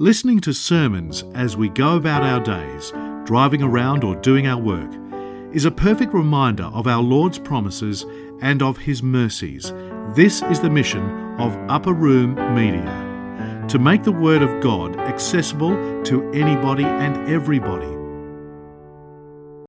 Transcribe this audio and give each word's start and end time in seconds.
Listening 0.00 0.38
to 0.42 0.52
sermons 0.52 1.24
as 1.34 1.56
we 1.56 1.68
go 1.70 1.96
about 1.96 2.22
our 2.22 2.38
days, 2.38 2.92
driving 3.26 3.64
around 3.64 4.04
or 4.04 4.14
doing 4.14 4.46
our 4.46 4.56
work, 4.56 4.92
is 5.52 5.64
a 5.64 5.72
perfect 5.72 6.14
reminder 6.14 6.66
of 6.66 6.86
our 6.86 7.02
Lord's 7.02 7.40
promises 7.40 8.06
and 8.40 8.62
of 8.62 8.78
His 8.78 9.02
mercies. 9.02 9.72
This 10.14 10.40
is 10.42 10.60
the 10.60 10.70
mission 10.70 11.02
of 11.40 11.58
Upper 11.68 11.92
Room 11.92 12.36
Media 12.54 13.64
to 13.68 13.80
make 13.80 14.04
the 14.04 14.12
Word 14.12 14.40
of 14.40 14.62
God 14.62 14.96
accessible 14.96 15.74
to 16.04 16.30
anybody 16.30 16.84
and 16.84 17.28
everybody. 17.28 17.92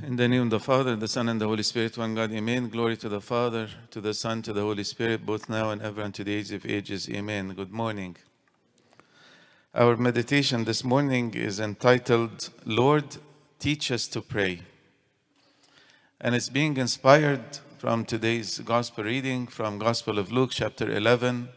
In 0.06 0.16
the 0.16 0.28
name 0.28 0.44
of 0.44 0.50
the 0.52 0.60
Father, 0.60 0.96
the 0.96 1.08
Son, 1.08 1.28
and 1.28 1.42
the 1.42 1.48
Holy 1.48 1.64
Spirit, 1.64 1.98
one 1.98 2.14
God, 2.14 2.32
Amen. 2.32 2.70
Glory 2.70 2.98
to 2.98 3.10
the 3.10 3.20
Father, 3.20 3.68
to 3.90 4.00
the 4.00 4.14
Son, 4.14 4.44
to 4.44 4.54
the 4.54 4.62
Holy 4.62 4.84
Spirit, 4.84 5.26
both 5.26 5.50
now 5.50 5.72
and 5.72 5.82
ever, 5.82 6.04
and 6.04 6.14
to 6.14 6.24
the 6.24 6.36
age 6.36 6.52
of 6.52 6.68
ages. 6.68 7.10
Amen. 7.10 7.56
Good 7.56 7.72
morning. 7.72 8.16
Our 9.76 9.98
meditation 9.98 10.64
this 10.64 10.84
morning 10.84 11.36
is 11.36 11.60
entitled, 11.60 12.50
Lord, 12.66 13.18
Teach 13.60 13.92
Us 13.92 14.08
to 14.08 14.20
Pray. 14.20 14.64
And 16.20 16.34
it's 16.34 16.50
being 16.50 16.78
inspired 16.78 17.60
from 17.78 18.04
today's 18.04 18.58
Gospel 18.58 19.04
reading 19.04 19.46
from 19.46 19.78
Gospel 19.78 20.18
of 20.18 20.32
Luke, 20.32 20.50
chapter 20.54 20.92
11, 20.92 21.50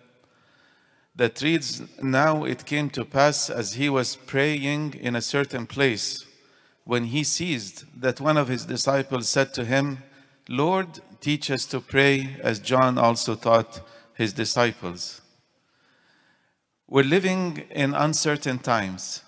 that 1.16 1.40
reads, 1.40 1.80
Now 2.02 2.44
it 2.44 2.66
came 2.66 2.90
to 2.90 3.06
pass 3.06 3.48
as 3.48 3.72
he 3.72 3.88
was 3.88 4.16
praying 4.16 4.92
in 4.92 5.16
a 5.16 5.22
certain 5.22 5.66
place, 5.66 6.26
when 6.84 7.04
he 7.04 7.24
ceased, 7.24 7.86
that 7.98 8.20
one 8.20 8.36
of 8.36 8.48
his 8.48 8.66
disciples 8.66 9.30
said 9.30 9.54
to 9.54 9.64
him, 9.64 10.02
Lord, 10.50 11.00
teach 11.22 11.50
us 11.50 11.64
to 11.64 11.80
pray, 11.80 12.36
as 12.42 12.58
John 12.58 12.98
also 12.98 13.36
taught 13.36 13.80
his 14.12 14.34
disciples. 14.34 15.21
We're 16.92 17.04
living 17.04 17.64
in 17.70 17.94
uncertain 17.94 18.58
times. 18.58 19.22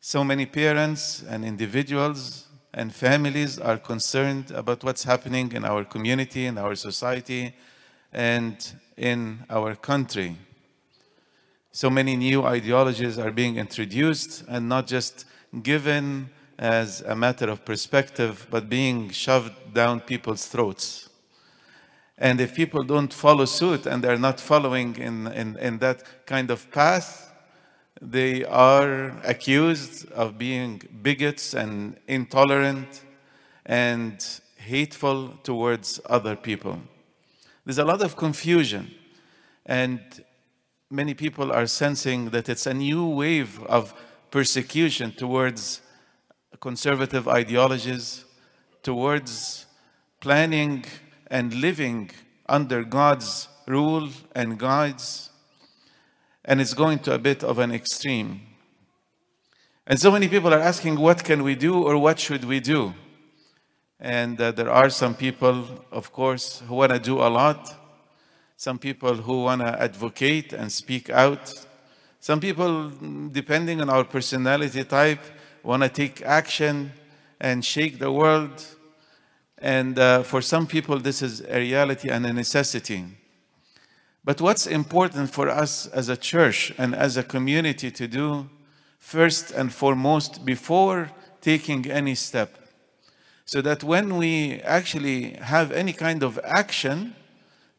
So 0.00 0.24
many 0.24 0.46
parents 0.46 1.22
and 1.22 1.44
individuals 1.44 2.48
and 2.74 2.92
families 2.92 3.56
are 3.56 3.78
concerned 3.78 4.50
about 4.50 4.82
what's 4.82 5.04
happening 5.04 5.52
in 5.52 5.64
our 5.64 5.84
community, 5.84 6.44
in 6.44 6.58
our 6.58 6.74
society, 6.74 7.54
and 8.12 8.56
in 8.96 9.44
our 9.48 9.76
country. 9.76 10.36
So 11.70 11.88
many 11.88 12.16
new 12.16 12.42
ideologies 12.42 13.16
are 13.16 13.30
being 13.30 13.58
introduced 13.58 14.42
and 14.48 14.68
not 14.68 14.88
just 14.88 15.24
given 15.62 16.30
as 16.58 17.00
a 17.02 17.14
matter 17.14 17.48
of 17.48 17.64
perspective, 17.64 18.44
but 18.50 18.68
being 18.68 19.10
shoved 19.10 19.72
down 19.72 20.00
people's 20.00 20.46
throats. 20.46 21.05
And 22.18 22.40
if 22.40 22.54
people 22.54 22.82
don't 22.82 23.12
follow 23.12 23.44
suit 23.44 23.86
and 23.86 24.02
they're 24.02 24.18
not 24.18 24.40
following 24.40 24.96
in, 24.96 25.26
in, 25.28 25.56
in 25.58 25.78
that 25.78 26.02
kind 26.26 26.50
of 26.50 26.70
path, 26.70 27.32
they 28.00 28.44
are 28.44 29.08
accused 29.24 30.10
of 30.12 30.38
being 30.38 30.82
bigots 31.02 31.54
and 31.54 31.98
intolerant 32.06 33.02
and 33.64 34.24
hateful 34.56 35.36
towards 35.42 36.00
other 36.06 36.36
people. 36.36 36.80
There's 37.64 37.78
a 37.78 37.84
lot 37.84 38.02
of 38.02 38.16
confusion, 38.16 38.94
and 39.64 40.00
many 40.90 41.14
people 41.14 41.52
are 41.52 41.66
sensing 41.66 42.30
that 42.30 42.48
it's 42.48 42.66
a 42.66 42.74
new 42.74 43.06
wave 43.06 43.62
of 43.64 43.92
persecution 44.30 45.12
towards 45.12 45.80
conservative 46.60 47.28
ideologies, 47.28 48.24
towards 48.82 49.66
planning 50.20 50.84
and 51.28 51.54
living 51.54 52.10
under 52.48 52.84
God's 52.84 53.48
rule 53.66 54.08
and 54.34 54.58
guides, 54.58 55.30
and 56.44 56.60
it's 56.60 56.74
going 56.74 57.00
to 57.00 57.14
a 57.14 57.18
bit 57.18 57.42
of 57.42 57.58
an 57.58 57.72
extreme. 57.72 58.40
And 59.86 60.00
so 60.00 60.10
many 60.10 60.28
people 60.28 60.52
are 60.52 60.60
asking, 60.60 60.98
what 60.98 61.22
can 61.22 61.42
we 61.42 61.54
do 61.54 61.82
or 61.82 61.96
what 61.98 62.18
should 62.18 62.44
we 62.44 62.60
do? 62.60 62.94
And 64.00 64.40
uh, 64.40 64.50
there 64.50 64.70
are 64.70 64.90
some 64.90 65.14
people, 65.14 65.64
of 65.90 66.12
course, 66.12 66.60
who 66.66 66.74
want 66.74 66.92
to 66.92 66.98
do 66.98 67.18
a 67.18 67.30
lot. 67.30 67.74
Some 68.56 68.78
people 68.78 69.14
who 69.14 69.44
want 69.44 69.62
to 69.62 69.80
advocate 69.80 70.52
and 70.52 70.70
speak 70.70 71.08
out. 71.10 71.52
Some 72.20 72.40
people, 72.40 72.90
depending 73.30 73.80
on 73.80 73.88
our 73.88 74.04
personality 74.04 74.84
type, 74.84 75.20
want 75.62 75.82
to 75.82 75.88
take 75.88 76.22
action 76.22 76.92
and 77.40 77.64
shake 77.64 77.98
the 77.98 78.10
world. 78.10 78.64
And 79.58 79.98
uh, 79.98 80.22
for 80.22 80.42
some 80.42 80.66
people, 80.66 80.98
this 80.98 81.22
is 81.22 81.40
a 81.40 81.58
reality 81.58 82.08
and 82.10 82.26
a 82.26 82.32
necessity. 82.32 83.04
But 84.24 84.40
what's 84.40 84.66
important 84.66 85.30
for 85.30 85.48
us 85.48 85.86
as 85.86 86.08
a 86.08 86.16
church 86.16 86.72
and 86.76 86.94
as 86.94 87.16
a 87.16 87.22
community 87.22 87.90
to 87.92 88.08
do, 88.08 88.50
first 88.98 89.52
and 89.52 89.72
foremost, 89.72 90.44
before 90.44 91.10
taking 91.40 91.90
any 91.90 92.14
step, 92.14 92.58
so 93.44 93.62
that 93.62 93.84
when 93.84 94.16
we 94.16 94.60
actually 94.62 95.34
have 95.34 95.70
any 95.70 95.92
kind 95.92 96.24
of 96.24 96.40
action 96.42 97.14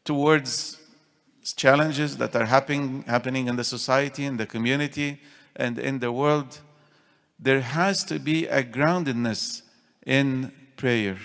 towards 0.04 0.78
challenges 1.54 2.16
that 2.16 2.34
are 2.34 2.46
happening, 2.46 3.04
happening 3.06 3.46
in 3.46 3.56
the 3.56 3.64
society, 3.64 4.24
in 4.24 4.38
the 4.38 4.46
community, 4.46 5.20
and 5.54 5.78
in 5.78 5.98
the 5.98 6.10
world, 6.10 6.60
there 7.38 7.60
has 7.60 8.04
to 8.04 8.18
be 8.18 8.46
a 8.46 8.62
groundedness 8.62 9.62
in 10.06 10.52
prayer. 10.76 11.18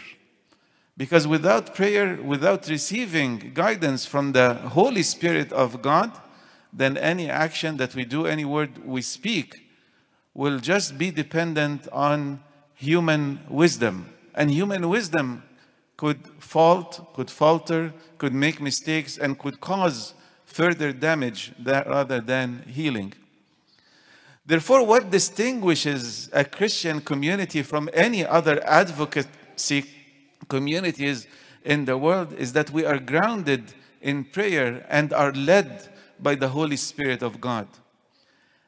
Because 0.95 1.27
without 1.27 1.73
prayer, 1.73 2.21
without 2.21 2.67
receiving 2.67 3.51
guidance 3.53 4.05
from 4.05 4.31
the 4.31 4.53
Holy 4.53 5.01
Spirit 5.01 5.51
of 5.51 5.81
God, 5.81 6.11
then 6.71 6.97
any 6.97 7.29
action 7.29 7.77
that 7.77 7.95
we 7.95 8.05
do, 8.05 8.25
any 8.25 8.45
word 8.45 8.85
we 8.85 9.01
speak, 9.01 9.69
will 10.33 10.59
just 10.59 10.97
be 10.97 11.11
dependent 11.11 11.87
on 11.91 12.43
human 12.75 13.39
wisdom. 13.49 14.09
And 14.35 14.51
human 14.51 14.89
wisdom 14.89 15.43
could 15.97 16.19
fault, 16.39 17.13
could 17.13 17.29
falter, 17.29 17.93
could 18.17 18.33
make 18.33 18.59
mistakes, 18.61 19.17
and 19.17 19.37
could 19.37 19.61
cause 19.61 20.13
further 20.45 20.91
damage 20.91 21.53
rather 21.63 22.19
than 22.19 22.63
healing. 22.67 23.13
Therefore, 24.45 24.85
what 24.85 25.09
distinguishes 25.09 26.29
a 26.33 26.43
Christian 26.43 26.99
community 27.01 27.61
from 27.63 27.89
any 27.93 28.25
other 28.25 28.61
advocacy 28.67 29.85
communities 30.45 31.27
in 31.63 31.85
the 31.85 31.97
world 31.97 32.33
is 32.33 32.53
that 32.53 32.71
we 32.71 32.85
are 32.85 32.99
grounded 32.99 33.73
in 34.01 34.25
prayer 34.25 34.85
and 34.89 35.13
are 35.13 35.31
led 35.31 35.87
by 36.19 36.35
the 36.35 36.49
Holy 36.49 36.75
Spirit 36.77 37.21
of 37.21 37.39
God. 37.39 37.67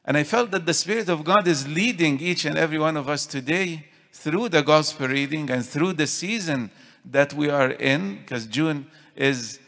And 0.04 0.16
I 0.16 0.24
felt 0.24 0.50
that 0.52 0.66
the 0.66 0.74
Spirit 0.74 1.08
of 1.08 1.24
God 1.24 1.48
is 1.48 1.66
leading 1.66 2.20
each 2.20 2.44
and 2.44 2.56
every 2.56 2.78
one 2.78 2.96
of 2.96 3.08
us 3.08 3.26
today 3.26 3.86
through 4.12 4.48
the 4.48 4.62
gospel 4.62 5.08
reading 5.08 5.50
and 5.50 5.64
through 5.64 5.92
the 5.94 6.06
season 6.06 6.70
that 7.04 7.34
we 7.34 7.50
are 7.50 7.70
in, 7.72 8.18
because 8.18 8.46
June 8.46 8.86
is 9.14 9.58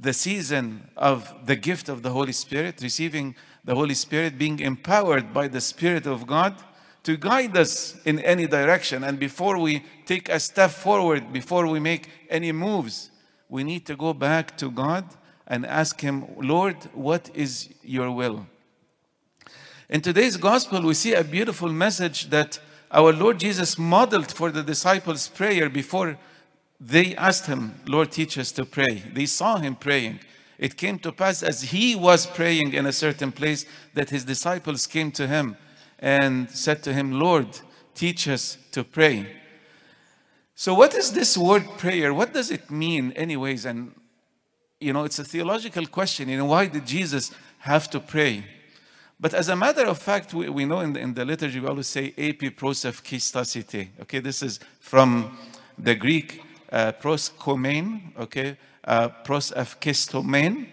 the 0.00 0.12
season 0.12 0.88
of 0.96 1.32
the 1.46 1.56
gift 1.56 1.88
of 1.88 2.02
the 2.02 2.10
Holy 2.10 2.32
Spirit, 2.32 2.80
receiving 2.82 3.34
the 3.64 3.74
Holy 3.74 3.94
Spirit, 3.94 4.36
being 4.36 4.60
empowered 4.60 5.32
by 5.32 5.48
the 5.48 5.60
Spirit 5.60 6.06
of 6.06 6.26
God 6.26 6.54
to 7.04 7.16
guide 7.16 7.56
us 7.56 7.96
in 8.04 8.18
any 8.20 8.46
direction. 8.46 9.04
And 9.04 9.18
before 9.18 9.58
we 9.58 9.84
take 10.06 10.28
a 10.28 10.40
step 10.40 10.70
forward, 10.70 11.32
before 11.32 11.66
we 11.66 11.80
make 11.80 12.08
any 12.30 12.52
moves, 12.52 13.10
we 13.48 13.64
need 13.64 13.86
to 13.86 13.96
go 13.96 14.12
back 14.12 14.56
to 14.58 14.70
God 14.70 15.04
and 15.46 15.66
ask 15.66 16.00
Him, 16.00 16.24
Lord, 16.38 16.76
what 16.92 17.30
is 17.34 17.68
your 17.82 18.10
will? 18.10 18.46
In 19.88 20.00
today's 20.00 20.36
gospel, 20.36 20.82
we 20.82 20.94
see 20.94 21.14
a 21.14 21.22
beautiful 21.22 21.68
message 21.68 22.30
that 22.30 22.58
our 22.90 23.12
Lord 23.12 23.40
Jesus 23.40 23.78
modeled 23.78 24.32
for 24.32 24.50
the 24.50 24.62
disciples' 24.62 25.28
prayer 25.28 25.68
before 25.68 26.18
they 26.80 27.14
asked 27.16 27.46
Him, 27.46 27.80
Lord, 27.86 28.12
teach 28.12 28.38
us 28.38 28.52
to 28.52 28.64
pray. 28.64 29.02
They 29.12 29.26
saw 29.26 29.58
Him 29.58 29.76
praying. 29.76 30.20
It 30.58 30.76
came 30.76 30.98
to 31.00 31.12
pass 31.12 31.42
as 31.42 31.62
He 31.62 31.94
was 31.94 32.26
praying 32.26 32.72
in 32.72 32.86
a 32.86 32.92
certain 32.92 33.32
place 33.32 33.66
that 33.94 34.10
His 34.10 34.24
disciples 34.24 34.86
came 34.86 35.10
to 35.12 35.26
Him 35.26 35.56
and 36.04 36.50
said 36.50 36.82
to 36.82 36.92
him, 36.92 37.18
Lord, 37.18 37.48
teach 37.94 38.28
us 38.28 38.58
to 38.72 38.84
pray. 38.84 39.26
So, 40.56 40.74
what 40.74 40.94
is 40.94 41.12
this 41.12 41.36
word 41.36 41.64
prayer? 41.78 42.14
What 42.14 42.32
does 42.32 42.50
it 42.50 42.70
mean, 42.70 43.12
anyways? 43.12 43.64
And, 43.64 43.92
you 44.80 44.92
know, 44.92 45.04
it's 45.04 45.18
a 45.18 45.24
theological 45.24 45.86
question. 45.86 46.28
You 46.28 46.38
know, 46.38 46.44
why 46.46 46.66
did 46.66 46.86
Jesus 46.86 47.32
have 47.58 47.90
to 47.90 48.00
pray? 48.00 48.44
But 49.18 49.34
as 49.34 49.48
a 49.48 49.56
matter 49.56 49.86
of 49.86 49.98
fact, 49.98 50.34
we, 50.34 50.48
we 50.48 50.64
know 50.64 50.80
in 50.80 50.92
the, 50.92 51.00
in 51.00 51.14
the 51.14 51.24
liturgy, 51.24 51.58
we 51.58 51.66
always 51.66 51.86
say, 51.86 52.12
epi 52.16 52.50
prosefkistasite. 52.50 53.88
Okay, 54.02 54.20
this 54.20 54.42
is 54.42 54.60
from 54.80 55.36
the 55.78 55.94
Greek 55.94 56.42
uh, 56.70 56.92
okay, 58.18 58.56
uh, 58.84 59.08
prosefkistomein. 59.24 60.66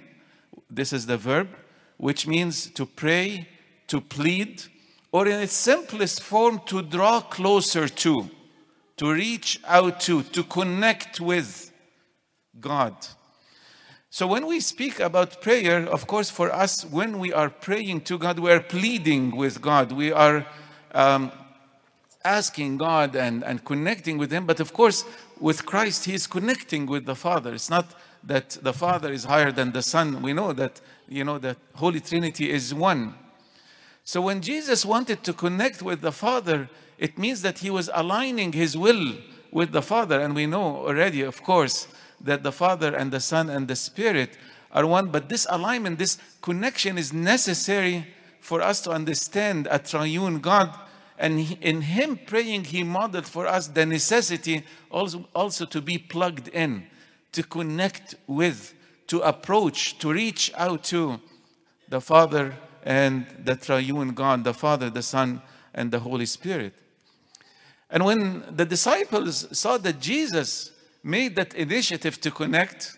This 0.69 0.93
is 0.93 1.05
the 1.05 1.17
verb, 1.17 1.49
which 1.97 2.27
means 2.27 2.69
to 2.71 2.85
pray, 2.85 3.47
to 3.87 4.01
plead, 4.01 4.63
or 5.11 5.27
in 5.27 5.39
its 5.39 5.53
simplest 5.53 6.21
form, 6.21 6.61
to 6.65 6.81
draw 6.81 7.21
closer 7.21 7.87
to, 7.87 8.29
to 8.97 9.11
reach 9.11 9.59
out 9.65 9.99
to, 10.01 10.23
to 10.23 10.43
connect 10.43 11.19
with 11.19 11.71
God. 12.59 12.95
So 14.09 14.27
when 14.27 14.45
we 14.45 14.59
speak 14.59 14.99
about 14.99 15.41
prayer, 15.41 15.87
of 15.87 16.05
course, 16.05 16.29
for 16.29 16.51
us, 16.51 16.83
when 16.83 17.17
we 17.17 17.31
are 17.31 17.49
praying 17.49 18.01
to 18.01 18.17
God, 18.17 18.39
we 18.39 18.51
are 18.51 18.59
pleading 18.59 19.35
with 19.35 19.61
God. 19.61 19.93
We 19.93 20.11
are 20.11 20.45
um, 20.93 21.31
asking 22.25 22.77
God 22.77 23.15
and, 23.15 23.43
and 23.43 23.63
connecting 23.63 24.17
with 24.17 24.31
Him. 24.31 24.45
But 24.45 24.59
of 24.59 24.73
course, 24.73 25.05
with 25.39 25.65
Christ, 25.65 26.05
He 26.05 26.13
is 26.13 26.27
connecting 26.27 26.87
with 26.87 27.05
the 27.05 27.15
Father. 27.15 27.53
It's 27.53 27.69
not 27.69 27.95
that 28.23 28.57
the 28.61 28.73
Father 28.73 29.11
is 29.11 29.23
higher 29.23 29.51
than 29.51 29.71
the 29.71 29.81
Son. 29.81 30.21
We 30.21 30.33
know 30.33 30.53
that, 30.53 30.81
you 31.07 31.23
know, 31.23 31.37
that 31.39 31.57
Holy 31.75 32.01
Trinity 32.01 32.51
is 32.51 32.73
one. 32.73 33.15
So 34.03 34.21
when 34.21 34.41
Jesus 34.41 34.85
wanted 34.85 35.23
to 35.23 35.33
connect 35.33 35.81
with 35.81 36.01
the 36.01 36.11
Father, 36.11 36.69
it 37.01 37.17
means 37.17 37.41
that 37.41 37.59
He 37.59 37.69
was 37.69 37.89
aligning 37.93 38.53
His 38.53 38.77
will 38.77 39.15
with 39.51 39.73
the 39.73 39.81
Father. 39.81 40.21
And 40.21 40.33
we 40.33 40.45
know 40.45 40.77
already, 40.87 41.21
of 41.23 41.43
course, 41.43 41.89
that 42.21 42.43
the 42.43 42.53
Father 42.53 42.95
and 42.95 43.11
the 43.11 43.19
Son 43.19 43.49
and 43.49 43.67
the 43.67 43.75
Spirit 43.75 44.37
are 44.71 44.87
one. 44.87 45.07
But 45.07 45.27
this 45.27 45.45
alignment, 45.49 45.99
this 45.99 46.17
connection 46.41 46.97
is 46.97 47.11
necessary 47.11 48.07
for 48.39 48.61
us 48.61 48.79
to 48.81 48.91
understand 48.91 49.67
a 49.69 49.79
triune 49.79 50.39
God 50.39 50.73
and 51.21 51.55
in 51.61 51.81
him 51.81 52.19
praying, 52.25 52.63
he 52.63 52.83
modeled 52.83 53.27
for 53.27 53.45
us 53.45 53.67
the 53.67 53.85
necessity 53.85 54.65
also, 54.89 55.29
also 55.35 55.65
to 55.65 55.79
be 55.79 55.99
plugged 55.99 56.47
in, 56.47 56.87
to 57.33 57.43
connect 57.43 58.15
with, 58.25 58.73
to 59.05 59.21
approach, 59.21 59.99
to 59.99 60.11
reach 60.11 60.51
out 60.57 60.83
to 60.85 61.21
the 61.87 62.01
Father 62.01 62.55
and 62.81 63.27
the 63.43 63.55
triune 63.55 64.15
God, 64.15 64.43
the 64.43 64.55
Father, 64.55 64.89
the 64.89 65.03
Son, 65.03 65.43
and 65.75 65.91
the 65.91 65.99
Holy 65.99 66.25
Spirit. 66.25 66.73
And 67.91 68.05
when 68.05 68.43
the 68.55 68.65
disciples 68.65 69.47
saw 69.57 69.77
that 69.77 69.99
Jesus 69.99 70.71
made 71.03 71.35
that 71.35 71.53
initiative 71.53 72.19
to 72.21 72.31
connect 72.31 72.97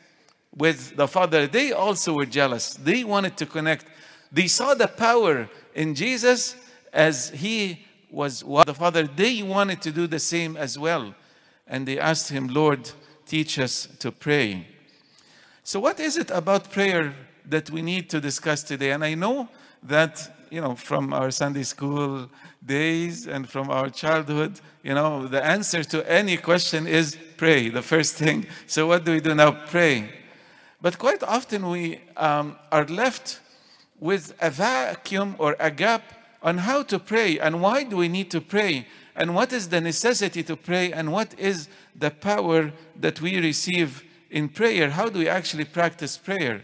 with 0.56 0.96
the 0.96 1.08
Father, 1.08 1.48
they 1.48 1.72
also 1.72 2.14
were 2.14 2.28
jealous. 2.28 2.76
They 2.76 3.04
wanted 3.04 3.36
to 3.38 3.46
connect. 3.46 3.86
They 4.32 4.48
saw 4.48 4.76
the 4.76 4.88
power 4.88 5.50
in 5.74 5.96
Jesus 5.96 6.56
as 6.94 7.32
he 7.32 7.86
was 8.14 8.42
the 8.42 8.74
Father, 8.76 9.08
they 9.08 9.42
wanted 9.42 9.82
to 9.82 9.92
do 9.92 10.06
the 10.06 10.20
same 10.20 10.56
as 10.56 10.78
well. 10.78 11.16
And 11.68 11.88
they 11.88 11.98
asked 11.98 12.30
him, 12.30 12.48
Lord, 12.48 12.92
teach 13.26 13.58
us 13.58 13.88
to 14.00 14.12
pray. 14.12 14.68
So, 15.64 15.80
what 15.80 16.00
is 16.00 16.18
it 16.18 16.30
about 16.30 16.72
prayer 16.72 17.16
that 17.46 17.72
we 17.72 17.82
need 17.82 18.10
to 18.12 18.22
discuss 18.22 18.62
today? 18.62 18.92
And 18.92 19.04
I 19.04 19.16
know 19.16 19.50
that, 19.82 20.43
you 20.54 20.62
know, 20.62 20.76
from 20.76 21.14
our 21.14 21.32
Sunday 21.32 21.64
school 21.64 22.30
days 22.64 23.26
and 23.26 23.50
from 23.50 23.72
our 23.72 23.90
childhood, 23.90 24.62
you 24.84 24.94
know, 24.94 25.26
the 25.28 25.44
answer 25.44 25.84
to 25.84 26.08
any 26.08 26.38
question 26.38 26.86
is 26.86 27.18
pray, 27.38 27.70
the 27.70 27.82
first 27.82 28.14
thing. 28.14 28.46
So, 28.68 28.86
what 28.86 29.04
do 29.04 29.14
we 29.14 29.20
do 29.20 29.34
now? 29.34 29.52
Pray. 29.66 30.12
But 30.80 31.00
quite 31.00 31.24
often 31.24 31.68
we 31.70 32.02
um, 32.16 32.56
are 32.72 32.86
left 32.86 33.40
with 34.00 34.36
a 34.40 34.52
vacuum 34.52 35.36
or 35.40 35.56
a 35.60 35.72
gap 35.72 36.04
on 36.44 36.60
how 36.60 36.84
to 36.84 37.00
pray 37.00 37.40
and 37.40 37.60
why 37.60 37.84
do 37.84 37.98
we 37.98 38.08
need 38.08 38.30
to 38.30 38.40
pray 38.40 38.86
and 39.16 39.34
what 39.34 39.52
is 39.54 39.70
the 39.70 39.82
necessity 39.82 40.44
to 40.44 40.56
pray 40.56 40.92
and 40.92 41.12
what 41.12 41.34
is 41.40 41.68
the 41.96 42.12
power 42.12 42.72
that 43.00 43.20
we 43.22 43.40
receive 43.40 44.04
in 44.30 44.50
prayer. 44.50 44.92
How 44.92 45.10
do 45.10 45.18
we 45.18 45.28
actually 45.28 45.66
practice 45.66 46.16
prayer? 46.16 46.62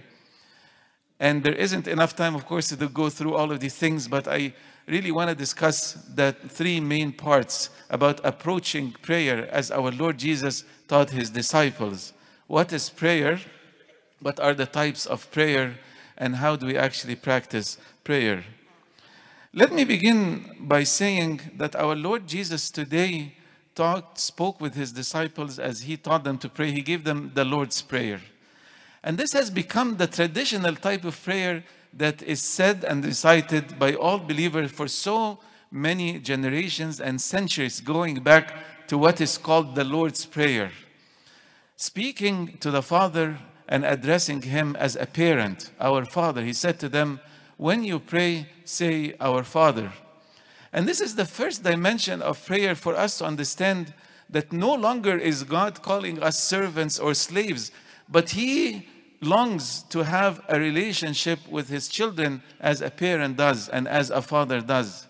And 1.19 1.44
there 1.44 1.54
isn't 1.56 1.88
enough 1.88 2.16
time, 2.16 2.36
of 2.36 2.45
course, 2.45 2.69
to 2.69 2.88
go 2.88 3.10
through 3.10 3.36
all 3.36 3.51
of 3.51 3.60
these 3.60 3.75
things, 3.75 4.07
but 4.07 4.27
I 4.27 4.54
really 4.88 5.12
want 5.12 5.30
to 5.30 5.36
discuss 5.36 5.94
the 5.94 6.36
three 6.48 6.80
main 6.80 7.12
parts 7.12 7.69
about 7.89 8.21
approaching 8.24 8.94
prayer 9.01 9.48
as 9.51 9.69
our 9.69 9.92
Lord 9.92 10.18
Jesus 10.18 10.63
taught 10.88 11.10
his 11.10 11.30
disciples. 11.30 12.13
What 12.48 12.71
is 12.74 12.89
prayer? 12.89 13.39
What 14.21 14.39
are 14.39 14.54
the 14.54 14.66
types 14.66 15.06
of 15.06 15.30
prayer? 15.31 15.77
And 16.18 16.38
how 16.38 16.56
do 16.56 16.66
we 16.66 16.77
actually 16.77 17.16
practice 17.16 17.77
prayer? 18.04 18.44
Let 19.54 19.74
me 19.74 19.83
begin 19.83 20.56
by 20.60 20.83
saying 20.83 21.42
that 21.57 21.75
our 21.75 21.95
Lord 21.95 22.27
Jesus 22.27 22.69
today 22.71 23.33
talked, 23.75 24.19
spoke 24.19 24.62
with 24.62 24.75
his 24.75 24.92
disciples 24.92 25.57
as 25.57 25.81
he 25.81 25.98
taught 25.98 26.24
them 26.24 26.38
to 26.38 26.50
pray. 26.50 26.71
He 26.71 26.81
gave 26.81 27.04
them 27.04 27.31
the 27.33 27.45
Lord's 27.45 27.81
Prayer. 27.81 28.21
And 29.03 29.17
this 29.17 29.33
has 29.33 29.49
become 29.49 29.97
the 29.97 30.07
traditional 30.07 30.75
type 30.75 31.05
of 31.05 31.21
prayer 31.21 31.63
that 31.93 32.21
is 32.21 32.41
said 32.41 32.83
and 32.83 33.03
recited 33.03 33.79
by 33.79 33.93
all 33.93 34.19
believers 34.19 34.71
for 34.71 34.87
so 34.87 35.39
many 35.71 36.19
generations 36.19 36.99
and 36.99 37.21
centuries, 37.21 37.81
going 37.81 38.15
back 38.15 38.53
to 38.87 38.97
what 38.97 39.21
is 39.21 39.37
called 39.37 39.75
the 39.75 39.83
Lord's 39.83 40.25
Prayer. 40.25 40.71
Speaking 41.75 42.57
to 42.59 42.71
the 42.71 42.81
Father 42.81 43.37
and 43.67 43.85
addressing 43.85 44.41
him 44.41 44.75
as 44.75 44.95
a 44.95 45.05
parent, 45.05 45.71
our 45.79 46.05
Father, 46.05 46.43
he 46.43 46.53
said 46.53 46.79
to 46.79 46.89
them, 46.89 47.19
when 47.59 47.83
you 47.83 47.99
pray, 47.99 48.47
say, 48.63 49.15
Our 49.19 49.43
Father. 49.43 49.91
And 50.71 50.87
this 50.87 51.01
is 51.01 51.15
the 51.15 51.25
first 51.25 51.61
dimension 51.61 52.21
of 52.21 52.45
prayer 52.45 52.73
for 52.73 52.95
us 52.95 53.17
to 53.17 53.25
understand 53.25 53.93
that 54.29 54.53
no 54.53 54.73
longer 54.73 55.17
is 55.17 55.43
God 55.43 55.81
calling 55.81 56.23
us 56.23 56.41
servants 56.41 56.97
or 56.99 57.13
slaves, 57.13 57.71
but 58.09 58.31
He 58.31 58.88
longs 59.21 59.83
to 59.89 60.03
have 60.03 60.41
a 60.47 60.59
relationship 60.59 61.39
with 61.50 61.69
His 61.69 61.88
children 61.88 62.41
as 62.59 62.81
a 62.81 62.89
parent 62.89 63.38
does 63.38 63.69
and 63.69 63.88
as 63.88 64.09
a 64.09 64.21
father 64.21 64.61
does. 64.61 65.07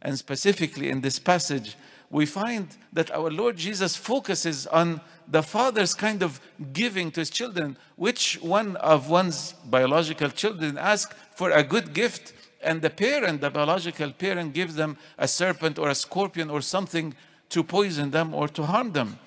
And 0.00 0.16
specifically 0.18 0.90
in 0.90 1.00
this 1.00 1.18
passage, 1.18 1.76
we 2.10 2.24
find 2.24 2.68
that 2.92 3.10
our 3.10 3.30
Lord 3.30 3.56
Jesus 3.56 3.96
focuses 3.96 4.66
on 4.66 5.00
the 5.26 5.42
father's 5.42 5.94
kind 5.94 6.22
of 6.22 6.40
giving 6.72 7.10
to 7.12 7.20
his 7.20 7.30
children. 7.30 7.76
Which 7.96 8.38
one 8.40 8.76
of 8.76 9.10
one's 9.10 9.52
biological 9.64 10.30
children 10.30 10.78
asks 10.78 11.14
for 11.34 11.50
a 11.50 11.62
good 11.62 11.92
gift, 11.92 12.32
and 12.62 12.80
the 12.80 12.90
parent, 12.90 13.40
the 13.40 13.50
biological 13.50 14.10
parent, 14.12 14.54
gives 14.54 14.74
them 14.74 14.96
a 15.18 15.28
serpent 15.28 15.78
or 15.78 15.90
a 15.90 15.94
scorpion 15.94 16.48
or 16.50 16.62
something 16.62 17.14
to 17.50 17.62
poison 17.62 18.10
them 18.10 18.34
or 18.34 18.48
to 18.48 18.62
harm 18.62 18.92
them? 18.92 19.18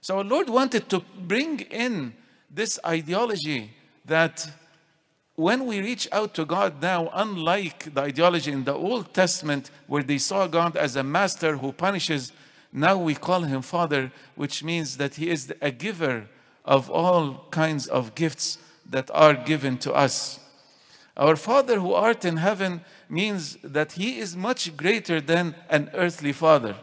So 0.00 0.18
our 0.18 0.24
Lord 0.24 0.48
wanted 0.48 0.88
to 0.90 1.00
bring 1.18 1.60
in 1.60 2.14
this 2.54 2.78
ideology 2.86 3.72
that 4.04 4.48
when 5.34 5.66
we 5.66 5.80
reach 5.80 6.06
out 6.12 6.34
to 6.34 6.44
God 6.44 6.80
now, 6.80 7.10
unlike 7.12 7.92
the 7.92 8.02
ideology 8.02 8.52
in 8.52 8.62
the 8.64 8.74
Old 8.74 9.12
Testament 9.12 9.70
where 9.88 10.04
they 10.04 10.18
saw 10.18 10.46
God 10.46 10.76
as 10.76 10.94
a 10.94 11.02
master 11.02 11.56
who 11.56 11.72
punishes, 11.72 12.32
now 12.72 12.96
we 12.96 13.14
call 13.14 13.42
him 13.42 13.62
Father, 13.62 14.12
which 14.36 14.62
means 14.62 14.96
that 14.98 15.16
he 15.16 15.30
is 15.30 15.52
a 15.60 15.72
giver 15.72 16.28
of 16.64 16.88
all 16.88 17.46
kinds 17.50 17.88
of 17.88 18.14
gifts 18.14 18.58
that 18.88 19.10
are 19.12 19.34
given 19.34 19.76
to 19.78 19.92
us. 19.92 20.38
Our 21.16 21.36
Father 21.36 21.80
who 21.80 21.92
art 21.92 22.24
in 22.24 22.36
heaven 22.36 22.82
means 23.08 23.56
that 23.62 23.92
he 23.92 24.18
is 24.18 24.36
much 24.36 24.76
greater 24.76 25.20
than 25.20 25.56
an 25.68 25.90
earthly 25.94 26.32
father. 26.32 26.76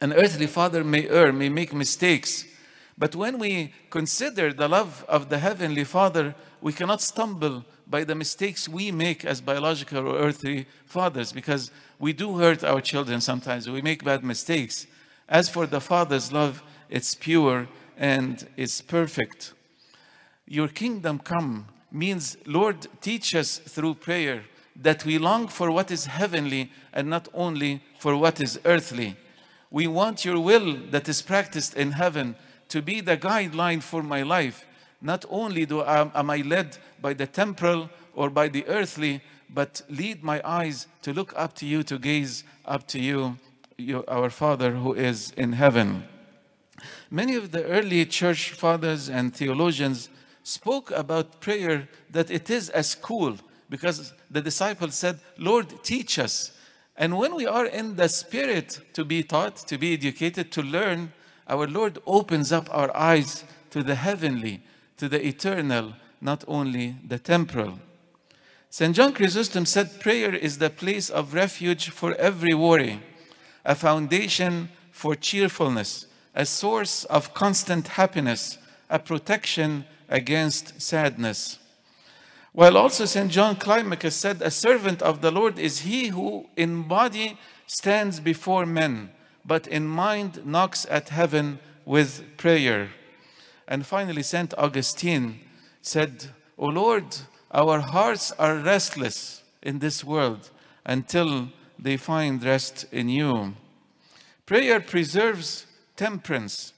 An 0.00 0.12
earthly 0.12 0.46
father 0.46 0.82
may 0.82 1.08
err, 1.08 1.32
may 1.32 1.48
make 1.48 1.72
mistakes, 1.72 2.46
but 2.96 3.16
when 3.16 3.38
we 3.38 3.72
consider 3.90 4.52
the 4.52 4.68
love 4.68 5.04
of 5.08 5.28
the 5.28 5.38
Heavenly 5.38 5.84
Father, 5.84 6.34
we 6.60 6.72
cannot 6.72 7.00
stumble 7.00 7.64
by 7.86 8.04
the 8.04 8.14
mistakes 8.14 8.68
we 8.68 8.92
make 8.92 9.24
as 9.24 9.40
biological 9.40 10.06
or 10.08 10.16
earthly 10.16 10.66
fathers 10.86 11.32
because 11.32 11.70
we 11.98 12.12
do 12.12 12.38
hurt 12.38 12.62
our 12.62 12.80
children 12.80 13.20
sometimes. 13.20 13.68
We 13.68 13.82
make 13.82 14.04
bad 14.04 14.22
mistakes. 14.22 14.86
As 15.28 15.48
for 15.48 15.66
the 15.66 15.80
Father's 15.80 16.32
love, 16.32 16.62
it's 16.88 17.14
pure 17.14 17.68
and 17.96 18.46
it's 18.56 18.80
perfect. 18.80 19.52
Your 20.46 20.68
kingdom 20.68 21.18
come 21.18 21.66
means, 21.90 22.36
Lord, 22.46 22.86
teach 23.00 23.34
us 23.34 23.58
through 23.58 23.94
prayer 23.94 24.44
that 24.76 25.04
we 25.04 25.18
long 25.18 25.48
for 25.48 25.70
what 25.70 25.90
is 25.90 26.06
heavenly 26.06 26.70
and 26.92 27.08
not 27.08 27.28
only 27.34 27.82
for 27.98 28.16
what 28.16 28.40
is 28.40 28.60
earthly. 28.64 29.16
We 29.70 29.86
want 29.86 30.24
your 30.24 30.38
will 30.38 30.76
that 30.90 31.08
is 31.08 31.22
practiced 31.22 31.74
in 31.74 31.92
heaven 31.92 32.36
to 32.68 32.82
be 32.82 33.00
the 33.00 33.16
guideline 33.16 33.82
for 33.82 34.02
my 34.02 34.22
life. 34.22 34.66
Not 35.00 35.24
only 35.28 35.66
do 35.66 35.80
I, 35.80 36.10
am 36.14 36.30
I 36.30 36.38
led 36.38 36.78
by 37.00 37.14
the 37.14 37.26
temporal 37.26 37.90
or 38.14 38.30
by 38.30 38.48
the 38.48 38.66
earthly, 38.66 39.20
but 39.50 39.82
lead 39.88 40.22
my 40.22 40.40
eyes 40.44 40.86
to 41.02 41.12
look 41.12 41.32
up 41.36 41.54
to 41.56 41.66
you, 41.66 41.82
to 41.84 41.98
gaze 41.98 42.44
up 42.64 42.86
to 42.88 42.98
you, 42.98 43.36
you 43.76 44.04
our 44.08 44.30
Father 44.30 44.72
who 44.72 44.94
is 44.94 45.32
in 45.36 45.52
heaven. 45.52 46.04
Many 47.10 47.34
of 47.36 47.52
the 47.52 47.64
early 47.64 48.04
church 48.06 48.50
fathers 48.50 49.08
and 49.08 49.34
theologians 49.34 50.08
spoke 50.42 50.90
about 50.90 51.40
prayer 51.40 51.88
that 52.10 52.30
it 52.30 52.50
is 52.50 52.70
a 52.74 52.82
school 52.82 53.36
because 53.70 54.12
the 54.30 54.40
disciples 54.40 54.94
said, 54.94 55.20
Lord, 55.38 55.82
teach 55.82 56.18
us. 56.18 56.52
And 56.96 57.18
when 57.18 57.34
we 57.34 57.46
are 57.46 57.66
in 57.66 57.96
the 57.96 58.08
spirit 58.08 58.80
to 58.92 59.04
be 59.04 59.22
taught, 59.22 59.56
to 59.68 59.78
be 59.78 59.94
educated, 59.94 60.52
to 60.52 60.62
learn, 60.62 61.12
our 61.48 61.66
Lord 61.66 61.98
opens 62.06 62.52
up 62.52 62.68
our 62.70 62.94
eyes 62.96 63.44
to 63.70 63.82
the 63.82 63.94
heavenly, 63.94 64.62
to 64.96 65.08
the 65.08 65.24
eternal, 65.26 65.94
not 66.20 66.44
only 66.46 66.96
the 67.06 67.18
temporal. 67.18 67.78
St. 68.70 68.94
John 68.96 69.12
Chrysostom 69.12 69.66
said, 69.66 70.00
Prayer 70.00 70.34
is 70.34 70.58
the 70.58 70.70
place 70.70 71.08
of 71.08 71.34
refuge 71.34 71.90
for 71.90 72.14
every 72.14 72.54
worry, 72.54 73.00
a 73.64 73.74
foundation 73.74 74.68
for 74.90 75.14
cheerfulness, 75.14 76.06
a 76.34 76.44
source 76.44 77.04
of 77.04 77.34
constant 77.34 77.88
happiness, 77.88 78.58
a 78.90 78.98
protection 78.98 79.84
against 80.08 80.80
sadness. 80.80 81.58
While 82.52 82.76
also 82.76 83.04
St. 83.04 83.30
John 83.30 83.56
Climacus 83.56 84.14
said, 84.14 84.40
A 84.40 84.50
servant 84.50 85.02
of 85.02 85.20
the 85.20 85.32
Lord 85.32 85.58
is 85.58 85.80
he 85.80 86.08
who 86.08 86.48
in 86.56 86.82
body 86.82 87.38
stands 87.66 88.20
before 88.20 88.64
men, 88.64 89.10
but 89.44 89.66
in 89.66 89.86
mind 89.86 90.44
knocks 90.46 90.86
at 90.90 91.10
heaven 91.10 91.58
with 91.84 92.36
prayer. 92.36 92.90
And 93.68 93.86
finally, 93.86 94.22
St. 94.22 94.54
Augustine 94.56 95.40
said, 95.82 96.30
O 96.58 96.66
Lord, 96.66 97.16
our 97.50 97.80
hearts 97.80 98.32
are 98.32 98.56
restless 98.56 99.42
in 99.62 99.78
this 99.78 100.04
world 100.04 100.50
until 100.84 101.48
they 101.78 101.96
find 101.96 102.42
rest 102.42 102.86
in 102.92 103.08
you. 103.08 103.54
Prayer 104.46 104.80
preserves 104.80 105.66
temperance, 105.96 106.72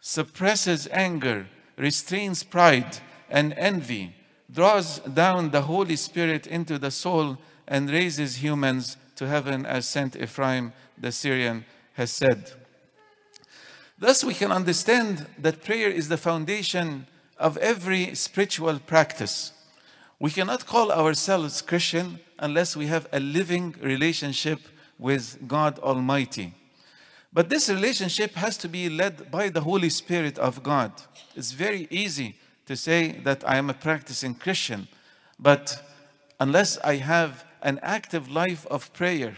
suppresses 0.00 0.88
anger, 0.90 1.46
restrains 1.76 2.42
pride 2.42 2.98
and 3.30 3.52
envy, 3.56 4.14
draws 4.50 4.98
down 5.00 5.50
the 5.50 5.62
Holy 5.62 5.96
Spirit 5.96 6.46
into 6.46 6.78
the 6.78 6.90
soul, 6.90 7.38
and 7.66 7.90
raises 7.90 8.42
humans 8.42 8.96
to 9.16 9.26
heaven, 9.26 9.64
as 9.64 9.88
Saint 9.88 10.16
Ephraim 10.16 10.72
the 10.98 11.10
Syrian 11.10 11.64
has 11.94 12.10
said. 12.10 12.52
Thus, 13.98 14.22
we 14.22 14.34
can 14.34 14.52
understand 14.52 15.26
that 15.38 15.64
prayer 15.64 15.88
is 15.88 16.08
the 16.08 16.16
foundation 16.16 17.06
of 17.38 17.56
every 17.58 18.14
spiritual 18.14 18.78
practice. 18.78 19.52
We 20.18 20.30
cannot 20.30 20.66
call 20.66 20.92
ourselves 20.92 21.62
Christian 21.62 22.20
unless 22.38 22.76
we 22.76 22.86
have 22.86 23.06
a 23.12 23.20
living 23.20 23.74
relationship 23.80 24.60
with 24.98 25.38
God 25.48 25.78
Almighty. 25.78 26.54
But 27.32 27.48
this 27.48 27.68
relationship 27.68 28.34
has 28.34 28.56
to 28.58 28.68
be 28.68 28.88
led 28.88 29.30
by 29.30 29.48
the 29.48 29.62
Holy 29.62 29.90
Spirit 29.90 30.38
of 30.38 30.62
God. 30.62 30.92
It's 31.34 31.52
very 31.52 31.88
easy 31.90 32.36
to 32.66 32.76
say 32.76 33.12
that 33.24 33.48
I 33.48 33.56
am 33.56 33.70
a 33.70 33.74
practicing 33.74 34.34
Christian, 34.34 34.88
but 35.38 35.82
unless 36.38 36.78
I 36.78 36.96
have 36.96 37.44
an 37.62 37.80
active 37.82 38.30
life 38.30 38.66
of 38.66 38.92
prayer, 38.92 39.36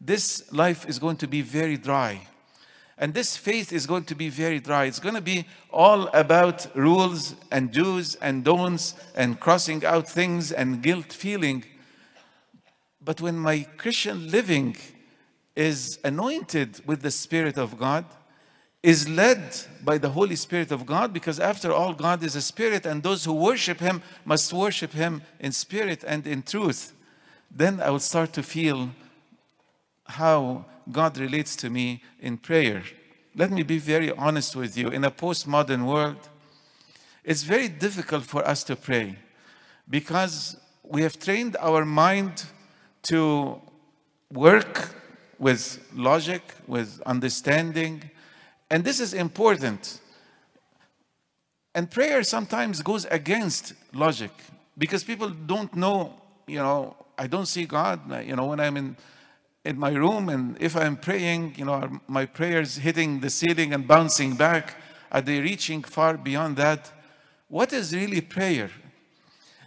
this 0.00 0.52
life 0.52 0.86
is 0.88 0.98
going 0.98 1.16
to 1.18 1.26
be 1.26 1.42
very 1.42 1.76
dry. 1.76 2.28
And 2.96 3.12
this 3.12 3.36
faith 3.36 3.72
is 3.72 3.86
going 3.86 4.04
to 4.04 4.14
be 4.14 4.28
very 4.28 4.60
dry. 4.60 4.84
It's 4.84 5.00
going 5.00 5.16
to 5.16 5.20
be 5.20 5.46
all 5.72 6.08
about 6.08 6.66
rules 6.76 7.34
and 7.50 7.72
do's 7.72 8.14
and 8.16 8.44
don'ts 8.44 8.94
and 9.16 9.40
crossing 9.40 9.84
out 9.84 10.08
things 10.08 10.52
and 10.52 10.82
guilt 10.82 11.12
feeling. 11.12 11.64
But 13.04 13.20
when 13.20 13.36
my 13.36 13.66
Christian 13.76 14.30
living 14.30 14.76
is 15.56 15.98
anointed 16.04 16.82
with 16.86 17.02
the 17.02 17.10
Spirit 17.10 17.58
of 17.58 17.78
God, 17.78 18.04
is 18.84 19.08
led 19.08 19.40
by 19.82 19.96
the 19.96 20.10
Holy 20.10 20.36
Spirit 20.36 20.70
of 20.70 20.84
God, 20.84 21.10
because 21.12 21.40
after 21.40 21.72
all, 21.72 21.94
God 21.94 22.22
is 22.22 22.36
a 22.36 22.42
spirit, 22.42 22.84
and 22.84 23.02
those 23.02 23.24
who 23.24 23.32
worship 23.32 23.80
Him 23.80 24.02
must 24.26 24.52
worship 24.52 24.92
Him 24.92 25.22
in 25.40 25.52
spirit 25.52 26.04
and 26.06 26.26
in 26.26 26.42
truth, 26.42 26.92
then 27.50 27.80
I 27.80 27.88
will 27.88 27.98
start 27.98 28.34
to 28.34 28.42
feel 28.42 28.90
how 30.06 30.64
God 30.90 31.18
relates 31.18 31.56
to 31.56 31.70
me 31.70 32.02
in 32.20 32.36
prayer. 32.38 32.82
Let 33.34 33.50
me 33.50 33.62
be 33.62 33.78
very 33.78 34.10
honest 34.12 34.54
with 34.54 34.76
you. 34.76 34.88
In 34.88 35.04
a 35.04 35.10
postmodern 35.10 35.86
world, 35.86 36.28
it's 37.24 37.42
very 37.42 37.68
difficult 37.68 38.24
for 38.24 38.46
us 38.46 38.62
to 38.64 38.76
pray 38.76 39.16
because 39.88 40.56
we 40.82 41.02
have 41.02 41.18
trained 41.18 41.56
our 41.60 41.84
mind 41.84 42.44
to 43.02 43.60
work 44.30 44.90
with 45.38 45.86
logic, 45.94 46.42
with 46.66 47.00
understanding, 47.06 48.10
and 48.70 48.84
this 48.84 49.00
is 49.00 49.14
important. 49.14 50.00
And 51.74 51.90
prayer 51.90 52.22
sometimes 52.22 52.82
goes 52.82 53.04
against 53.06 53.74
logic 53.92 54.30
because 54.78 55.02
people 55.02 55.30
don't 55.30 55.74
know, 55.74 56.14
you 56.46 56.58
know, 56.58 56.96
I 57.18 57.26
don't 57.26 57.46
see 57.46 57.64
God, 57.64 58.00
you 58.24 58.36
know, 58.36 58.46
when 58.46 58.60
I'm 58.60 58.76
in 58.76 58.96
in 59.64 59.78
my 59.78 59.92
room 59.92 60.28
and 60.28 60.56
if 60.60 60.76
I'm 60.76 60.96
praying, 60.96 61.54
you 61.56 61.64
know, 61.64 61.72
are 61.72 61.90
my 62.06 62.26
prayers 62.26 62.76
hitting 62.76 63.20
the 63.20 63.30
ceiling 63.30 63.72
and 63.72 63.88
bouncing 63.88 64.34
back? 64.34 64.76
Are 65.10 65.22
they 65.22 65.40
reaching 65.40 65.82
far 65.82 66.16
beyond 66.16 66.56
that? 66.56 66.92
What 67.48 67.72
is 67.72 67.94
really 67.94 68.20
prayer? 68.20 68.70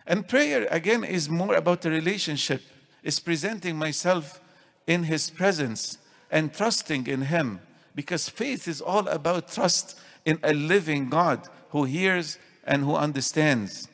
And 0.05 0.27
prayer, 0.27 0.67
again, 0.71 1.03
is 1.03 1.29
more 1.29 1.55
about 1.55 1.81
the 1.81 1.89
relationship. 1.89 2.61
It's 3.03 3.19
presenting 3.19 3.77
myself 3.77 4.39
in 4.85 5.03
His 5.03 5.29
presence 5.29 5.97
and 6.29 6.53
trusting 6.53 7.07
in 7.07 7.23
Him. 7.23 7.59
Because 7.95 8.29
faith 8.29 8.67
is 8.67 8.81
all 8.81 9.07
about 9.07 9.51
trust 9.51 9.99
in 10.25 10.39
a 10.43 10.53
living 10.53 11.09
God 11.09 11.47
who 11.69 11.85
hears 11.85 12.37
and 12.63 12.83
who 12.83 12.95
understands. 12.95 13.87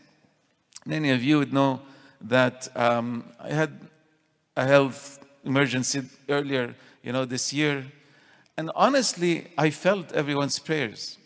Many 0.86 1.12
of 1.12 1.24
you 1.24 1.40
would 1.40 1.54
know 1.54 1.82
that 2.22 2.68
um, 2.76 3.26
I 3.40 3.50
had 3.50 3.88
a 4.58 4.66
health 4.66 5.23
emergency 5.44 6.04
earlier, 6.30 6.76
you 7.04 7.12
know, 7.12 7.26
this 7.26 7.54
year. 7.54 7.86
And 8.58 8.72
honestly, 8.76 9.48
I 9.58 9.70
felt 9.70 10.12
everyone's 10.12 10.60
prayers. 10.60 11.18